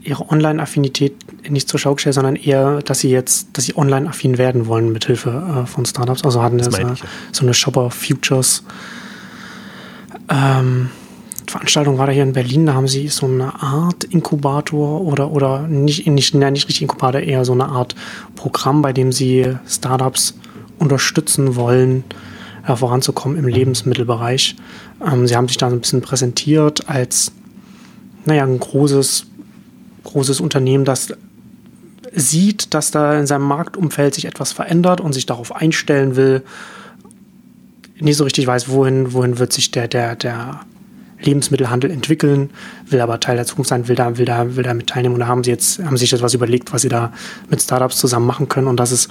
[0.00, 4.66] ihre Online-Affinität nicht zur Schau gestellt, sondern eher, dass sie jetzt, dass sie online-affin werden
[4.66, 6.24] wollen mit Hilfe äh, von Startups.
[6.24, 6.86] Also hatten das, äh,
[7.32, 8.64] so eine Shopper Futures
[10.30, 10.88] ähm,
[11.54, 15.68] Veranstaltung war da hier in Berlin, da haben sie so eine Art Inkubator oder, oder
[15.68, 17.94] nicht, nicht, nein, nicht richtig Inkubator, eher so eine Art
[18.34, 20.34] Programm, bei dem sie Startups
[20.80, 22.02] unterstützen wollen,
[22.66, 24.56] äh, voranzukommen im Lebensmittelbereich.
[25.00, 27.30] Ähm, sie haben sich da so ein bisschen präsentiert als
[28.24, 29.26] naja, ein großes,
[30.02, 31.12] großes Unternehmen, das
[32.12, 36.42] sieht, dass da in seinem Marktumfeld sich etwas verändert und sich darauf einstellen will,
[38.00, 40.58] nicht so richtig weiß, wohin, wohin wird sich der, der, der
[41.24, 42.50] Lebensmittelhandel entwickeln,
[42.86, 45.14] will aber Teil der Zukunft sein, will da, will da, will da mit teilnehmen.
[45.14, 47.12] Und da haben sie jetzt, haben sich etwas überlegt, was sie da
[47.50, 48.66] mit Startups zusammen machen können.
[48.66, 49.08] Und das ist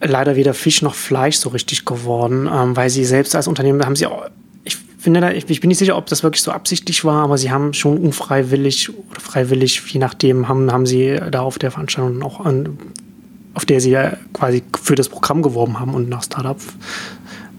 [0.00, 3.96] leider weder Fisch noch Fleisch so richtig geworden, ähm, weil sie selbst als Unternehmen haben
[3.96, 4.28] sie auch
[4.64, 7.96] ich, ich, bin nicht sicher, ob das wirklich so absichtlich war, aber sie haben schon
[7.96, 12.76] unfreiwillig oder freiwillig, je nachdem, haben, haben sie da auf der Veranstaltung auch an,
[13.54, 16.58] auf der sie ja quasi für das Programm geworben haben und nach Startup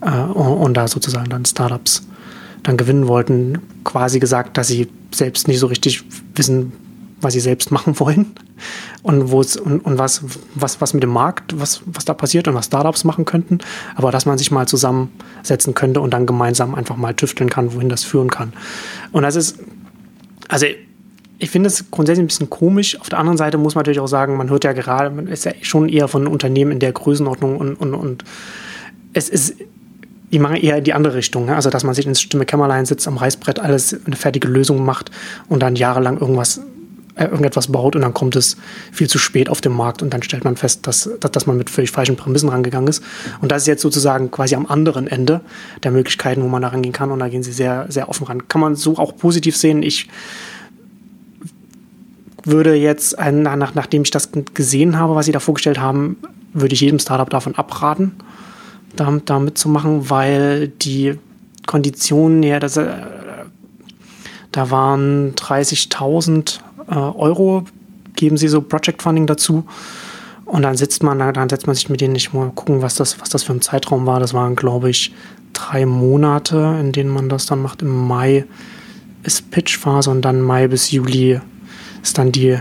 [0.02, 2.08] äh, und, und da sozusagen dann Startups
[2.64, 6.04] dann gewinnen wollten, quasi gesagt, dass sie selbst nicht so richtig
[6.36, 6.74] wissen,
[7.22, 8.34] was sie selbst machen wollen
[9.04, 10.24] und und, und was,
[10.56, 13.60] was, was mit dem Markt, was, was da passiert und was Startups machen könnten,
[13.96, 17.90] aber dass man sich mal zusammensetzen könnte und dann gemeinsam einfach mal tüfteln kann, wohin
[17.90, 18.54] das führen kann.
[19.12, 19.60] Und das ist,
[20.48, 20.66] also
[21.40, 23.00] ich finde es grundsätzlich ein bisschen komisch.
[23.00, 25.46] Auf der anderen Seite muss man natürlich auch sagen, man hört ja gerade, man ist
[25.46, 28.24] ja schon eher von Unternehmen in der Größenordnung und, und, und
[29.14, 29.56] es ist
[30.32, 31.46] die machen eher in die andere Richtung.
[31.46, 31.56] Ne?
[31.56, 35.12] Also, dass man sich ins Stimme Kämmerlein sitzt, am Reißbrett alles eine fertige Lösung macht
[35.48, 36.62] und dann jahrelang irgendwas
[37.18, 38.58] äh, irgendetwas baut und dann kommt es
[38.92, 41.58] viel zu spät auf den Markt und dann stellt man fest, dass, dass, dass man
[41.58, 43.04] mit völlig falschen Prämissen rangegangen ist.
[43.42, 45.42] Und das ist jetzt sozusagen quasi am anderen Ende
[45.82, 48.48] der Möglichkeiten, wo man da rangehen kann und da gehen sie sehr, sehr offen ran.
[48.48, 49.82] Kann man so auch positiv sehen.
[49.82, 50.10] Ich
[52.44, 56.18] würde jetzt, nach, nachdem ich das gesehen habe, was sie da vorgestellt haben,
[56.54, 58.12] würde ich jedem Startup davon abraten,
[59.00, 61.18] da, da mitzumachen, weil die
[61.66, 62.88] Konditionen her, das, äh,
[64.52, 67.66] da waren 30.000 äh, Euro
[68.16, 69.64] geben sie so Project Funding dazu.
[70.46, 73.20] Und dann sitzt man, dann setzt man sich mit denen nicht mal gucken, was das,
[73.20, 74.20] was das für ein Zeitraum war.
[74.20, 75.14] Das waren, glaube ich,
[75.54, 77.82] drei Monate, in denen man das dann macht.
[77.82, 78.46] Im Mai
[79.24, 81.40] ist Pitchphase und dann Mai bis Juli
[82.02, 82.58] ist dann die,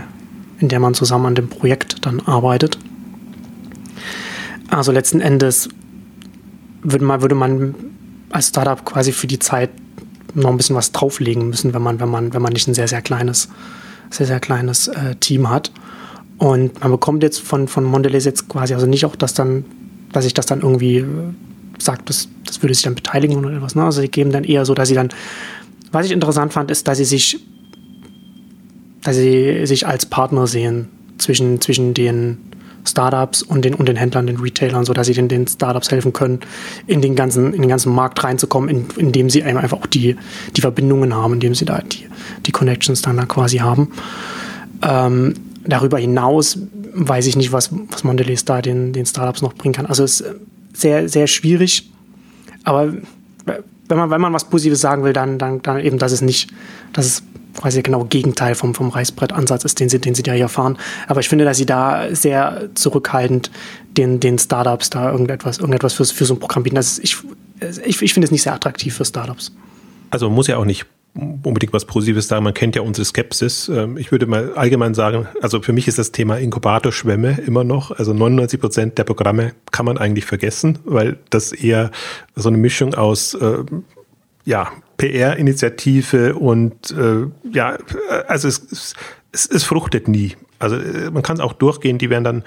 [0.59, 2.77] in der man zusammen an dem Projekt dann arbeitet.
[4.69, 5.69] Also letzten Endes
[6.91, 7.75] würde man, würde man
[8.29, 9.69] als Startup quasi für die Zeit
[10.33, 12.87] noch ein bisschen was drauflegen müssen, wenn man, wenn man, wenn man nicht ein sehr,
[12.87, 13.49] sehr kleines
[14.09, 15.71] sehr, sehr kleines äh, Team hat.
[16.37, 19.65] Und man bekommt jetzt von, von Mondelez jetzt quasi, also nicht auch, dass dann,
[20.11, 21.05] dass ich das dann irgendwie äh,
[21.79, 23.75] sagt, das, das würde sich dann beteiligen oder etwas.
[23.75, 23.83] Ne?
[23.83, 25.09] Also sie geben dann eher so, dass sie dann,
[25.91, 27.39] was ich interessant fand, ist, dass sie sich,
[29.01, 32.37] dass sie sich als Partner sehen zwischen, zwischen den
[32.87, 36.13] Startups und den, und den Händlern, den Retailern, so dass sie den, den Startups helfen
[36.13, 36.39] können,
[36.87, 40.15] in den ganzen, in den ganzen Markt reinzukommen, in, indem sie einfach auch die,
[40.55, 42.07] die Verbindungen haben, indem sie da die,
[42.45, 43.91] die Connections dann da quasi haben.
[44.81, 45.33] Ähm,
[45.65, 46.59] darüber hinaus
[46.93, 49.85] weiß ich nicht, was, was Mondelez da den, den Startups noch bringen kann.
[49.85, 50.35] Also es ist
[50.73, 51.89] sehr, sehr schwierig.
[52.63, 52.93] Aber
[53.87, 56.49] wenn man, wenn man was Positives sagen will, dann, dann, dann eben, dass es nicht,
[56.93, 57.23] dass es
[57.57, 60.77] quasi genau Gegenteil vom, vom Reißbrettansatz ist, den sie, den sie da hier fahren.
[61.07, 63.51] Aber ich finde, dass sie da sehr zurückhaltend
[63.97, 66.75] den, den Startups da irgendetwas, irgendetwas für, für so ein Programm bieten.
[66.75, 67.17] Das ist, ich,
[67.85, 69.51] ich, ich finde es nicht sehr attraktiv für Startups.
[70.09, 70.85] Also muss ja auch nicht
[71.43, 72.43] unbedingt was Positives sagen.
[72.43, 73.69] Man kennt ja unsere Skepsis.
[73.69, 77.91] Ähm, ich würde mal allgemein sagen, also für mich ist das Thema Inkubatorschwämme immer noch.
[77.91, 81.91] Also 99 Prozent der Programme kann man eigentlich vergessen, weil das eher
[82.35, 83.63] so eine Mischung aus äh,
[84.45, 87.77] ja, PR-Initiative und äh, ja,
[88.27, 88.95] also es,
[89.31, 90.35] es, es fruchtet nie.
[90.59, 92.43] Also äh, man kann es auch durchgehen, die werden dann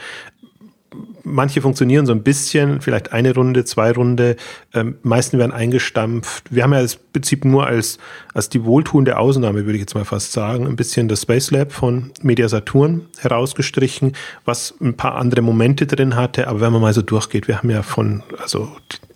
[1.31, 4.37] manche funktionieren so ein bisschen, vielleicht eine Runde, zwei Runde,
[4.75, 6.45] ähm, meisten werden eingestampft.
[6.51, 7.99] Wir haben ja das Prinzip nur als,
[8.35, 11.73] als die wohltuende Ausnahme, würde ich jetzt mal fast sagen, ein bisschen das Space Lab
[11.73, 14.13] von Media Saturn herausgestrichen,
[14.45, 17.71] was ein paar andere Momente drin hatte, aber wenn man mal so durchgeht, wir haben
[17.71, 18.69] ja von, also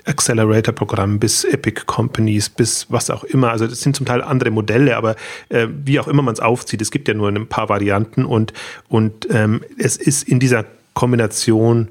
[0.07, 3.51] Accelerator-Programm bis Epic Companies bis was auch immer.
[3.51, 5.17] Also das sind zum Teil andere Modelle, aber
[5.49, 8.53] äh, wie auch immer man es aufzieht, es gibt ja nur ein paar Varianten und,
[8.89, 11.89] und ähm, es ist in dieser Kombination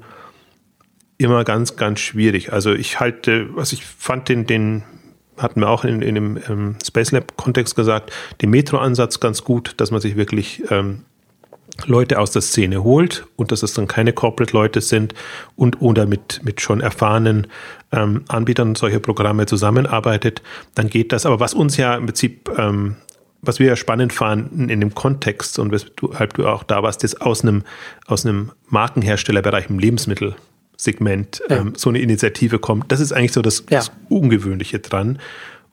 [1.18, 2.52] immer ganz, ganz schwierig.
[2.52, 4.82] Also ich halte, was ich fand den, den
[5.36, 9.90] hatten wir auch in, in dem ähm, Space Lab-Kontext gesagt, den Metro-Ansatz ganz gut, dass
[9.90, 11.04] man sich wirklich ähm,
[11.86, 15.12] Leute aus der Szene holt und dass es dann keine Corporate-Leute sind
[15.56, 17.48] und oder mit, mit schon erfahrenen
[17.90, 20.40] ähm, Anbietern solcher Programme zusammenarbeitet,
[20.74, 21.26] dann geht das.
[21.26, 22.96] Aber was uns ja im Prinzip ähm,
[23.46, 27.20] was wir ja spannend fanden in dem Kontext und weshalb du auch da warst, ist
[27.20, 27.62] aus einem,
[28.06, 30.40] aus einem Markenherstellerbereich im Lebensmittelsegment
[31.48, 31.56] ja.
[31.58, 32.90] ähm, so eine Initiative kommt.
[32.92, 33.78] Das ist eigentlich so das, ja.
[33.78, 35.18] das, Ungewöhnliche dran.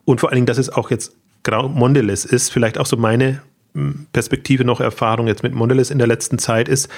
[0.04, 3.42] Und vor allen Dingen, dass es auch jetzt Grau Mondelez ist, vielleicht auch so meine
[3.74, 6.88] hm, Perspektive noch Erfahrung jetzt mit Mondelez in der letzten Zeit ist,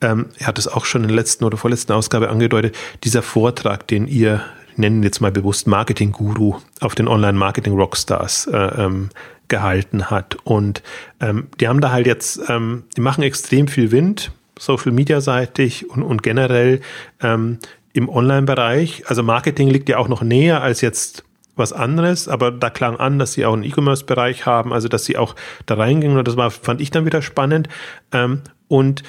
[0.00, 3.86] ähm, er hat es auch schon in der letzten oder vorletzten Ausgabe angedeutet, dieser Vortrag,
[3.88, 4.42] den ihr
[4.76, 9.10] nennen jetzt mal bewusst Marketing-Guru auf den Online-Marketing-Rockstars äh, ähm,
[9.48, 10.36] gehalten hat.
[10.44, 10.82] Und
[11.20, 15.90] ähm, die haben da halt jetzt, ähm, die machen extrem viel Wind, Social Media seitig
[15.90, 16.80] und, und generell
[17.20, 17.58] ähm,
[17.92, 19.04] im Online-Bereich.
[19.06, 21.24] Also Marketing liegt ja auch noch näher als jetzt
[21.56, 25.16] was anderes, aber da klang an, dass sie auch einen E-Commerce-Bereich haben, also dass sie
[25.16, 25.36] auch
[25.66, 27.68] da reingingen und das war, fand ich dann wieder spannend.
[28.12, 29.02] Ähm, und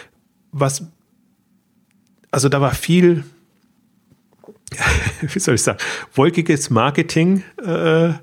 [0.51, 0.85] was,
[2.29, 3.23] also da war viel,
[5.21, 5.79] wie soll ich sagen,
[6.13, 8.13] wolkiges Marketing äh, äh,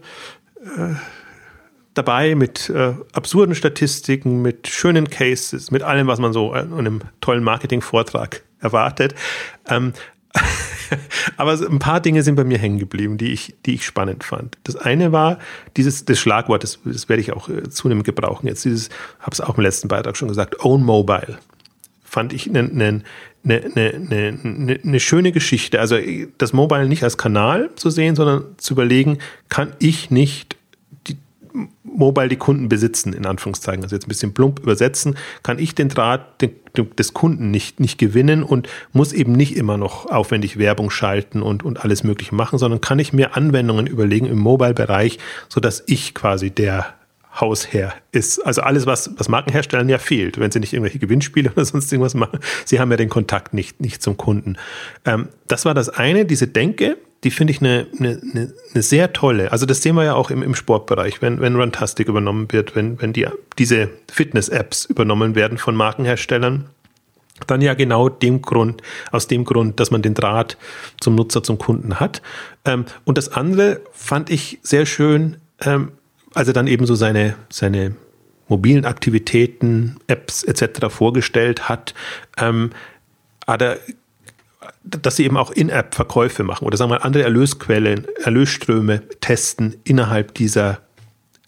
[1.95, 7.01] dabei mit äh, absurden Statistiken, mit schönen Cases, mit allem, was man so in einem
[7.21, 9.15] tollen Marketing-Vortrag erwartet.
[9.69, 9.93] Ähm,
[11.37, 14.57] aber ein paar Dinge sind bei mir hängen geblieben, die ich, die ich spannend fand.
[14.65, 15.39] Das eine war
[15.77, 18.65] dieses das Schlagwort, das, das werde ich auch äh, zunehmend gebrauchen jetzt.
[18.65, 18.89] Dieses,
[19.21, 21.39] habe es auch im letzten Beitrag schon gesagt, Own Mobile.
[22.05, 23.03] Fand ich eine ne,
[23.43, 25.81] ne, ne, ne, ne schöne Geschichte.
[25.81, 25.97] Also
[26.39, 29.19] das Mobile nicht als Kanal zu sehen, sondern zu überlegen,
[29.49, 30.57] kann ich nicht
[31.83, 35.89] Mobile die Kunden besitzen, in Anführungszeichen, also jetzt ein bisschen plump übersetzen, kann ich den
[35.89, 36.43] Draht
[36.77, 41.63] des Kunden nicht, nicht gewinnen und muss eben nicht immer noch aufwendig Werbung schalten und,
[41.63, 46.51] und alles Mögliche machen, sondern kann ich mir Anwendungen überlegen im Mobile-Bereich, sodass ich quasi
[46.51, 46.95] der
[47.41, 48.41] Hausherr ist.
[48.41, 52.15] Also alles, was, was Markenherstellern ja fehlt, wenn sie nicht irgendwelche Gewinnspiele oder sonst irgendwas
[52.15, 52.41] machen.
[52.65, 54.57] Sie haben ja den Kontakt nicht, nicht zum Kunden.
[55.05, 58.21] Ähm, das war das eine, diese Denke, die finde ich eine, eine,
[58.73, 59.53] eine sehr tolle.
[59.53, 63.01] Also das sehen wir ja auch im, im Sportbereich, wenn, wenn Runtastic übernommen wird, wenn,
[63.01, 63.27] wenn die,
[63.59, 66.69] diese Fitness-Apps übernommen werden von Markenherstellern.
[67.47, 70.57] Dann ja genau dem Grund, aus dem Grund, dass man den Draht
[71.01, 72.23] zum Nutzer, zum Kunden hat.
[72.65, 75.93] Ähm, und das andere fand ich sehr schön, ähm,
[76.35, 77.95] als er dann eben so seine, seine
[78.49, 80.87] mobilen Aktivitäten, Apps etc.
[80.89, 81.95] vorgestellt hat,
[82.37, 82.71] ähm,
[83.47, 83.79] hat er
[84.85, 90.35] dass sie eben auch In-App-Verkäufe machen oder sagen wir mal andere Erlösquellen, Erlösströme testen innerhalb
[90.35, 90.81] dieser,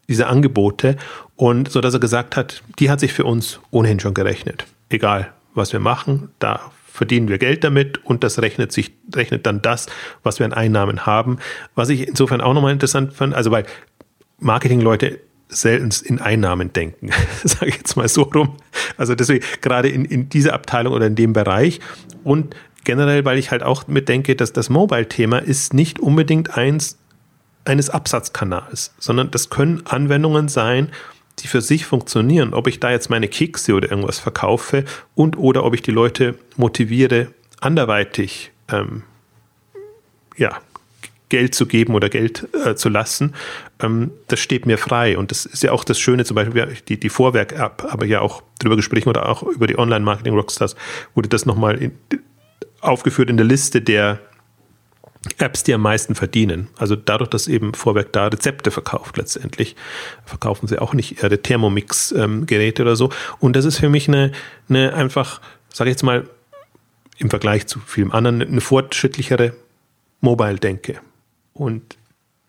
[0.09, 0.97] dieser Angebote
[1.37, 4.67] und so dass er gesagt hat, die hat sich für uns ohnehin schon gerechnet.
[4.89, 9.61] Egal, was wir machen, da verdienen wir Geld damit und das rechnet sich, rechnet dann
[9.63, 9.87] das,
[10.23, 11.39] was wir an Einnahmen haben.
[11.75, 13.67] Was ich insofern auch nochmal interessant fand, also weil
[14.39, 17.11] Marketingleute selten in Einnahmen denken,
[17.45, 18.57] sage ich jetzt mal so rum.
[18.97, 21.81] Also deswegen gerade in, in dieser Abteilung oder in dem Bereich
[22.23, 22.55] und
[22.85, 26.99] generell, weil ich halt auch mitdenke, dass das Mobile-Thema ist nicht unbedingt eins
[27.65, 30.91] eines Absatzkanals, sondern das können Anwendungen sein,
[31.41, 32.55] die für sich funktionieren.
[32.55, 36.39] Ob ich da jetzt meine Kekse oder irgendwas verkaufe und oder ob ich die Leute
[36.57, 37.29] motiviere,
[37.61, 39.03] anderweitig ähm,
[40.37, 40.61] ja,
[41.29, 43.35] Geld zu geben oder Geld äh, zu lassen,
[43.81, 45.19] ähm, das steht mir frei.
[45.19, 48.43] Und das ist ja auch das Schöne, zum Beispiel die, die Vorwerk-App, aber ja auch
[48.61, 50.77] drüber gesprochen oder auch über die Online-Marketing-Rockstars
[51.15, 51.93] wurde das nochmal in,
[52.85, 54.21] aufgeführt in der Liste der
[55.39, 56.69] Apps, die am meisten verdienen.
[56.77, 59.75] Also dadurch, dass eben Vorwerk da Rezepte verkauft letztendlich,
[60.25, 63.11] verkaufen sie auch nicht ihre Thermomix-Geräte ähm, oder so.
[63.39, 64.33] Und das ist für mich eine,
[64.69, 65.41] eine einfach,
[65.73, 66.29] sage ich jetzt mal,
[67.19, 69.55] im Vergleich zu vielem anderen, eine fortschrittlichere
[70.21, 71.01] Mobile-Denke.
[71.55, 71.97] Und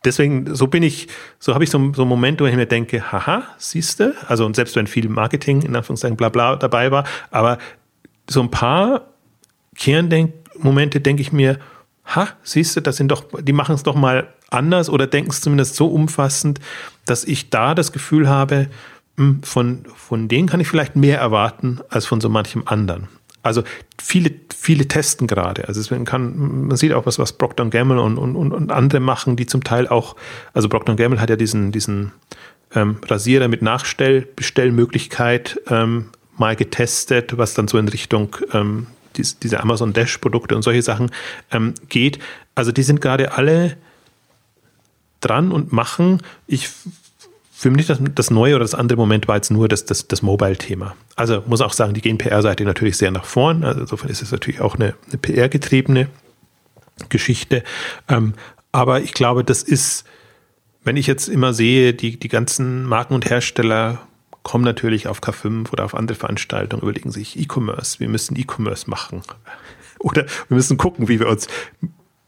[0.03, 1.07] deswegen, so bin ich,
[1.39, 4.45] so habe ich so, so einen Moment, wo ich mir denke, haha, siehst du, also
[4.45, 7.57] und selbst wenn viel Marketing in Anführungszeichen bla bla dabei war, aber
[8.27, 9.14] so ein paar
[9.75, 11.59] Kernmomente denke ich mir,
[12.05, 15.41] ha, siehst du, das sind doch, die machen es doch mal anders oder denken es
[15.41, 16.59] zumindest so umfassend,
[17.05, 18.67] dass ich da das Gefühl habe,
[19.17, 23.07] hm, von, von denen kann ich vielleicht mehr erwarten als von so manchem anderen.
[23.43, 23.63] Also
[24.01, 25.67] viele, viele testen gerade.
[25.67, 29.35] Also man kann, man sieht auch was, was Procter Gamble und, und, und andere machen,
[29.35, 30.15] die zum Teil auch,
[30.53, 32.11] also Procter Gamble hat ja diesen, diesen
[32.73, 36.05] ähm, Rasierer mit Nachstellbestellmöglichkeit ähm,
[36.37, 38.87] mal getestet, was dann so in Richtung ähm,
[39.17, 41.11] dies, diese Amazon Dash Produkte und solche Sachen
[41.51, 42.19] ähm, geht.
[42.53, 43.77] Also die sind gerade alle
[45.21, 46.21] dran und machen.
[46.47, 46.69] Ich
[47.57, 50.21] für mich das, das neue oder das andere Moment war jetzt nur das, das, das
[50.21, 50.93] Mobile-Thema.
[51.15, 53.63] Also muss auch sagen, die gehen PR-Seite natürlich sehr nach vorn.
[53.63, 56.09] Also insofern ist es natürlich auch eine, eine PR-getriebene
[57.07, 57.63] Geschichte.
[58.09, 58.33] Ähm,
[58.73, 60.03] aber ich glaube, das ist,
[60.83, 64.04] wenn ich jetzt immer sehe, die, die ganzen Marken und Hersteller
[64.45, 69.23] kommen natürlich auf K5 oder auf andere Veranstaltungen, überlegen sich E-Commerce, wir müssen E-Commerce machen.
[69.99, 71.47] Oder wir müssen gucken, wie wir uns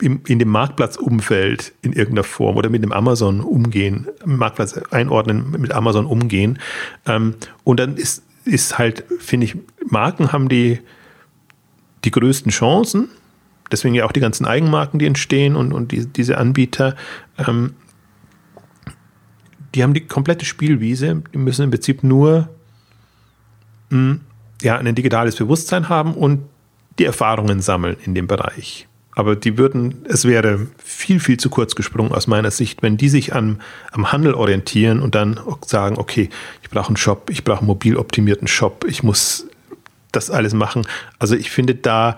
[0.01, 5.73] im, in dem Marktplatzumfeld in irgendeiner Form oder mit dem Amazon umgehen, Marktplatz einordnen, mit
[5.73, 6.57] Amazon umgehen.
[7.05, 10.79] Ähm, und dann ist, ist halt, finde ich, Marken haben die,
[12.03, 13.09] die größten Chancen.
[13.71, 16.95] Deswegen ja auch die ganzen Eigenmarken, die entstehen und, und die, diese Anbieter.
[19.77, 21.21] Die haben die komplette Spielwiese.
[21.35, 22.49] Die müssen im Prinzip nur
[23.91, 24.21] mh, hm,
[24.63, 26.41] ja, ein digitales Bewusstsein haben und
[26.97, 28.87] die Erfahrungen sammeln in dem Bereich.
[29.11, 33.07] Aber die würden, es wäre viel, viel zu kurz gesprungen aus meiner Sicht, wenn die
[33.07, 33.61] sich an,
[33.91, 36.31] am Handel orientieren und dann sagen, okay,
[36.63, 39.45] ich brauche einen Shop, ich brauche einen mobil optimierten Shop, ich muss
[40.11, 40.87] das alles machen.
[41.19, 42.17] Also ich finde da.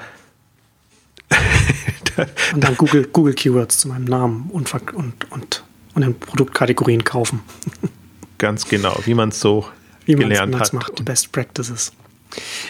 [2.53, 5.63] und dann Google, Google Keywords zu meinem Namen und, und, und,
[5.95, 7.41] und in Produktkategorien kaufen.
[8.37, 9.65] Ganz genau, wie man es so
[10.05, 10.73] wie gelernt hat.
[10.73, 11.91] macht, die Best Practices.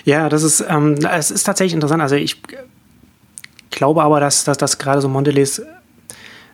[0.05, 2.01] Ja, das ist, ähm, es ist tatsächlich interessant.
[2.01, 2.41] Also ich
[3.69, 5.61] glaube aber, dass, dass, dass gerade so Mondelez,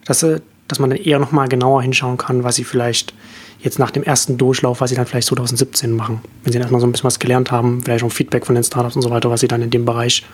[0.06, 3.14] dass, äh, dass man dann eher nochmal genauer hinschauen kann, was sie vielleicht
[3.60, 6.22] jetzt nach dem ersten Durchlauf, was sie dann vielleicht 2017 machen.
[6.44, 8.64] Wenn sie dann erstmal so ein bisschen was gelernt haben, vielleicht auch Feedback von den
[8.64, 10.26] Startups und so weiter, was sie dann in dem Bereich,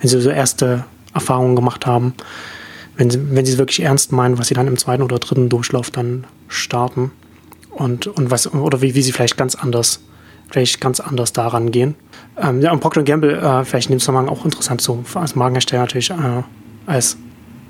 [0.00, 2.14] wenn sie so erste Erfahrungen gemacht haben,
[2.96, 5.48] wenn sie, wenn sie es wirklich ernst meinen, was sie dann im zweiten oder dritten
[5.48, 7.10] Durchlauf dann starten
[7.70, 10.00] und, und was, oder wie, wie sie vielleicht ganz anders,
[10.50, 11.94] vielleicht ganz anders daran gehen.
[12.40, 15.82] Ähm, ja, und Procter Gamble, äh, vielleicht in dem Zusammenhang auch interessant, so als Markenhersteller
[15.82, 16.42] natürlich, äh,
[16.86, 17.16] als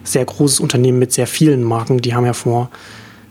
[0.04, 1.98] sehr großes Unternehmen mit sehr vielen Marken.
[1.98, 2.70] Die haben ja vor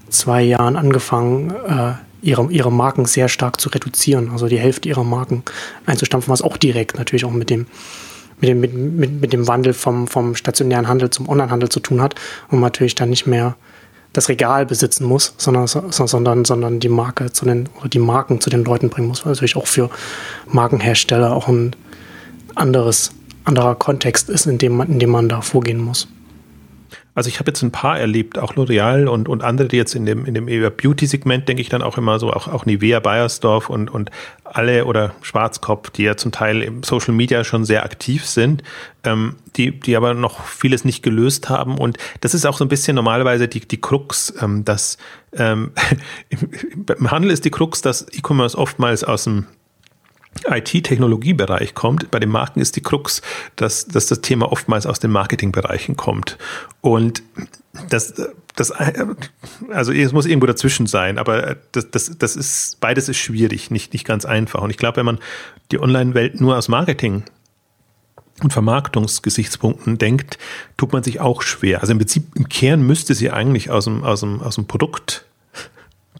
[0.09, 5.03] zwei Jahren angefangen, äh, ihre, ihre Marken sehr stark zu reduzieren, also die Hälfte ihrer
[5.03, 5.43] Marken
[5.85, 7.67] einzustampfen, was auch direkt natürlich auch mit dem,
[8.39, 12.01] mit dem, mit, mit, mit dem Wandel vom, vom stationären Handel zum Onlinehandel zu tun
[12.01, 12.15] hat
[12.49, 13.55] und man natürlich dann nicht mehr
[14.13, 18.49] das Regal besitzen muss, sondern, sondern, sondern die Marke zu den, oder die Marken zu
[18.49, 19.89] den Leuten bringen muss, weil natürlich auch für
[20.47, 21.75] Markenhersteller auch ein
[22.55, 23.11] anderes,
[23.43, 26.07] anderer Kontext ist, in dem man, in dem man da vorgehen muss.
[27.15, 30.05] Also ich habe jetzt ein paar erlebt, auch L'Oreal und, und andere, die jetzt in
[30.05, 33.89] dem, in dem Beauty-Segment, denke ich dann auch immer so, auch, auch Nivea, Bayersdorf und,
[33.89, 34.11] und
[34.43, 38.63] alle oder Schwarzkopf, die ja zum Teil im Social Media schon sehr aktiv sind,
[39.05, 41.77] ähm, die, die aber noch vieles nicht gelöst haben.
[41.77, 44.97] Und das ist auch so ein bisschen normalerweise die, die Krux, ähm, dass
[45.31, 45.71] ähm,
[46.99, 49.45] im Handel ist die Krux, dass E-Commerce oftmals aus dem
[50.43, 52.11] IT-Technologiebereich kommt.
[52.11, 53.21] Bei den Marken ist die Krux,
[53.55, 56.37] dass, dass das Thema oftmals aus den Marketingbereichen kommt.
[56.81, 57.23] Und
[57.89, 58.13] das,
[58.55, 58.71] das,
[59.69, 63.93] also es muss irgendwo dazwischen sein, aber das, das, das ist, beides ist schwierig, nicht,
[63.93, 64.61] nicht ganz einfach.
[64.61, 65.19] Und ich glaube, wenn man
[65.71, 67.23] die Online-Welt nur aus Marketing
[68.43, 70.37] und Vermarktungsgesichtspunkten denkt,
[70.77, 71.81] tut man sich auch schwer.
[71.81, 75.25] Also im Prinzip, im Kern müsste sie eigentlich aus dem, aus dem, aus dem Produkt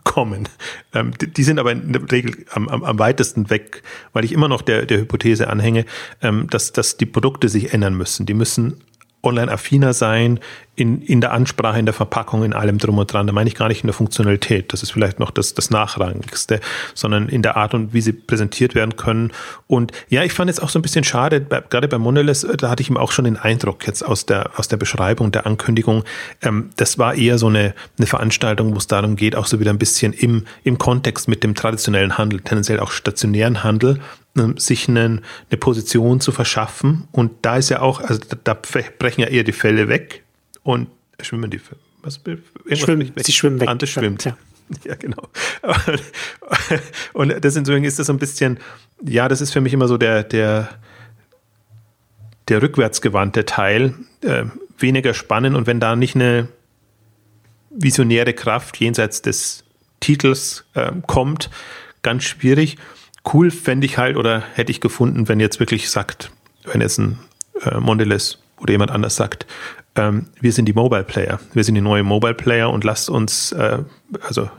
[0.06, 0.48] kommen.
[0.94, 3.84] Ähm, die, die, sind aber in der Regel am, am, am, weitesten weg,
[4.14, 5.86] weil ich immer noch der, der Hypothese anhänge,
[6.22, 8.26] ähm, dass, dass die Produkte sich ändern müssen.
[8.26, 8.82] Die müssen
[9.26, 10.40] online affiner sein
[10.76, 13.28] in, in der Ansprache, in der Verpackung, in allem drum und dran.
[13.28, 16.60] Da meine ich gar nicht in der Funktionalität, das ist vielleicht noch das, das Nachrangigste,
[16.94, 19.32] sondern in der Art und wie sie präsentiert werden können.
[19.68, 22.58] Und ja, ich fand jetzt auch so ein bisschen schade, bei, gerade bei Mondelez, äh,
[22.58, 25.46] da hatte ich ihm auch schon den Eindruck jetzt aus der, aus der Beschreibung, der
[25.46, 26.04] Ankündigung,
[26.42, 29.72] ähm, das war eher so eine, eine Veranstaltung, wo es darum geht, auch so wieder
[29.72, 34.02] ein bisschen im, im Kontext mit dem traditionellen Handel, tendenziell auch stationären Handel,
[34.58, 37.08] sich einen, eine Position zu verschaffen.
[37.12, 40.24] Und da ist ja auch, also da, da brechen ja eher die Fälle weg
[40.64, 40.90] und
[41.22, 41.62] schwimmen die
[42.02, 42.20] was,
[42.74, 43.68] schwimmen, Sie schwimmen weg.
[43.68, 44.26] Ante schwimmt.
[44.26, 44.38] Ja.
[44.84, 45.30] ja, genau.
[47.14, 48.60] Und deswegen ist das so ein bisschen,
[49.04, 50.70] ja, das ist für mich immer so der, der,
[52.48, 54.46] der rückwärtsgewandte Teil, äh,
[54.78, 56.48] weniger spannend und wenn da nicht eine
[57.70, 59.64] visionäre Kraft jenseits des
[60.00, 61.50] Titels äh, kommt,
[62.02, 62.78] ganz schwierig.
[63.32, 66.32] Cool fände ich halt oder hätte ich gefunden, wenn jetzt wirklich sagt,
[66.66, 67.20] wenn jetzt ein
[67.62, 69.46] äh, Mondelez oder jemand anders sagt,
[69.96, 73.52] ähm, wir sind die Mobile Player, wir sind die neue Mobile Player und lasst uns,
[73.54, 73.80] äh,
[74.22, 74.50] also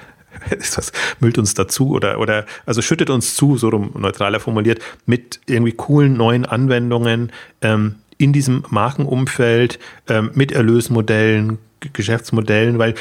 [0.50, 4.80] ist das, müllt uns dazu oder, oder also schüttet uns zu, so rum neutraler formuliert,
[5.06, 11.58] mit irgendwie coolen neuen Anwendungen ähm, in diesem Markenumfeld, ähm, mit Erlösmodellen,
[11.92, 12.94] Geschäftsmodellen, weil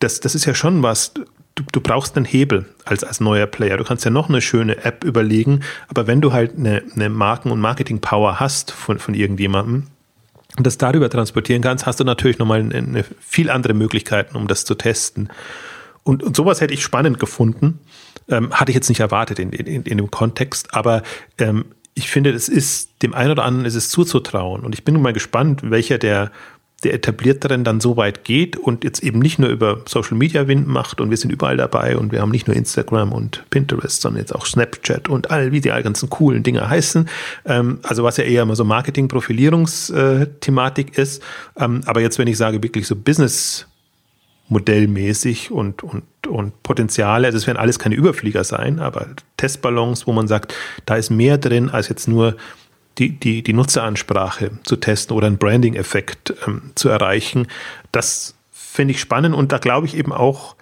[0.00, 1.14] das, das ist ja schon was,
[1.56, 3.76] du, du brauchst einen Hebel als, als neuer Player.
[3.76, 7.50] Du kannst ja noch eine schöne App überlegen, aber wenn du halt eine, eine Marken-
[7.50, 9.88] und Marketing-Power hast von, von irgendjemandem,
[10.56, 14.48] und das darüber transportieren kannst, hast du natürlich nochmal eine, eine viel andere Möglichkeiten, um
[14.48, 15.28] das zu testen.
[16.02, 17.80] Und, und sowas hätte ich spannend gefunden.
[18.28, 21.02] Ähm, hatte ich jetzt nicht erwartet in, in, in dem Kontext, aber
[21.38, 24.64] ähm, ich finde, es ist dem einen oder anderen ist es zuzutrauen.
[24.64, 26.30] Und ich bin mal gespannt, welcher der
[26.84, 30.68] der etablierteren dann so weit geht und jetzt eben nicht nur über Social Media Wind
[30.68, 34.20] macht und wir sind überall dabei und wir haben nicht nur Instagram und Pinterest, sondern
[34.20, 37.08] jetzt auch Snapchat und all, wie die all ganzen coolen Dinge heißen.
[37.46, 41.22] Ähm, also was ja eher immer so Marketing-Profilierungsthematik ist.
[41.58, 43.66] Ähm, aber jetzt, wenn ich sage, wirklich so Business
[44.48, 49.06] modellmäßig und, und, und Potenziale, also es werden alles keine Überflieger sein, aber
[49.38, 50.54] Testballons, wo man sagt,
[50.84, 52.36] da ist mehr drin als jetzt nur
[52.98, 57.48] die, die, die Nutzeransprache zu testen oder einen Branding-Effekt ähm, zu erreichen.
[57.92, 60.56] Das finde ich spannend und da glaube ich eben auch,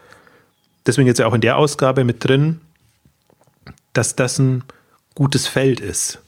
[0.87, 2.61] deswegen jetzt ja auch in der Ausgabe mit drin,
[3.93, 4.65] dass das ein
[5.15, 6.21] gutes Feld ist,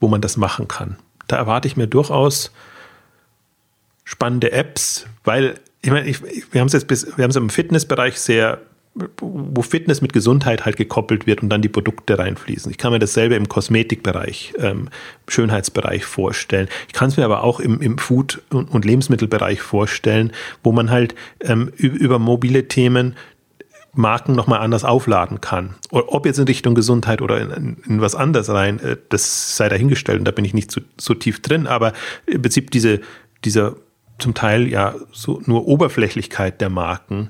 [0.00, 0.96] wo man das machen kann.
[1.28, 2.52] Da erwarte ich mir durchaus
[4.04, 6.22] spannende Apps, weil ich meine, ich,
[6.52, 8.60] wir haben es jetzt bis, wir haben es im Fitnessbereich sehr
[9.20, 12.70] wo Fitness mit Gesundheit halt gekoppelt wird und dann die Produkte reinfließen.
[12.70, 14.88] Ich kann mir dasselbe im Kosmetikbereich, ähm,
[15.28, 16.68] Schönheitsbereich vorstellen.
[16.88, 20.32] Ich kann es mir aber auch im, im Food- und, Lebensmittelbereich vorstellen,
[20.62, 23.16] wo man halt ähm, über mobile Themen
[23.92, 25.74] Marken nochmal anders aufladen kann.
[25.90, 30.20] Ob jetzt in Richtung Gesundheit oder in, in, was anderes rein, äh, das sei dahingestellt
[30.20, 31.92] und da bin ich nicht so, so tief drin, aber
[32.26, 33.00] im Prinzip diese,
[33.44, 33.76] dieser
[34.18, 37.28] zum Teil ja so nur Oberflächlichkeit der Marken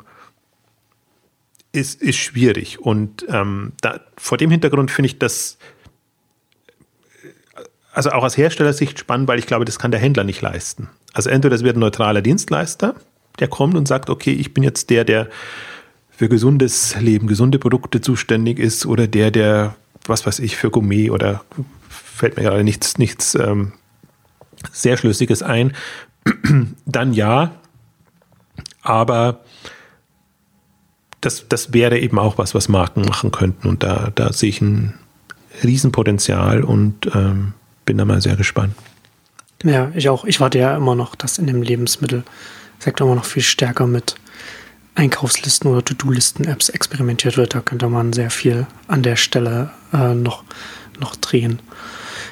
[1.77, 2.81] ist, ist schwierig.
[2.81, 5.59] Und ähm, da, vor dem Hintergrund finde ich das
[7.93, 10.91] also auch aus Herstellersicht spannend, weil ich glaube, das kann der Händler nicht leisten.
[11.15, 12.95] Also entweder es wird ein neutraler Dienstleister,
[13.39, 15.29] der kommt und sagt, okay, ich bin jetzt der, der
[16.11, 21.11] für gesundes Leben, gesunde Produkte zuständig ist oder der, der, was weiß ich, für Gourmet
[21.11, 21.43] oder
[21.89, 23.73] fällt mir gerade nichts, nichts ähm,
[24.73, 25.75] sehr Schlüssiges ein,
[26.87, 27.53] dann ja.
[28.83, 29.41] Aber
[31.27, 33.69] das, das wäre eben auch was, was Marken machen könnten.
[33.69, 34.95] Und da, da sehe ich ein
[35.65, 37.53] Riesenpotenzial und ähm,
[37.85, 38.75] bin da mal sehr gespannt.
[39.65, 40.25] Ja, ich auch.
[40.25, 44.15] Ich warte ja immer noch, dass in dem Lebensmittelsektor immer noch viel stärker mit
[44.95, 47.55] Einkaufslisten oder To-Do-Listen-Apps experimentiert wird.
[47.55, 50.45] Da könnte man sehr viel an der Stelle äh, noch,
[51.01, 51.59] noch drehen.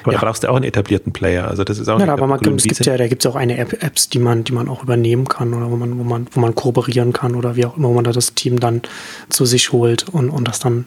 [0.05, 0.19] Aber ja.
[0.19, 1.47] da brauchst du auch einen etablierten Player.
[1.47, 3.57] Also das ist auch ja, aber man, es gibt ja, da gibt es auch eine
[3.57, 6.39] App, Apps, die man, die man auch übernehmen kann oder wo man, wo man, wo
[6.39, 8.83] man kooperieren kann oder wie auch immer, wo man da das Team dann
[9.29, 10.85] zu sich holt und, und das dann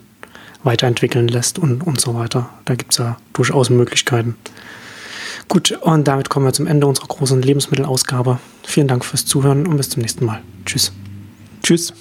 [0.63, 2.49] weiterentwickeln lässt und, und so weiter.
[2.65, 4.37] Da gibt es ja durchaus Möglichkeiten.
[5.49, 8.39] Gut, und damit kommen wir zum Ende unserer großen Lebensmittelausgabe.
[8.65, 10.41] Vielen Dank fürs Zuhören und bis zum nächsten Mal.
[10.65, 10.93] Tschüss.
[11.63, 11.93] Tschüss.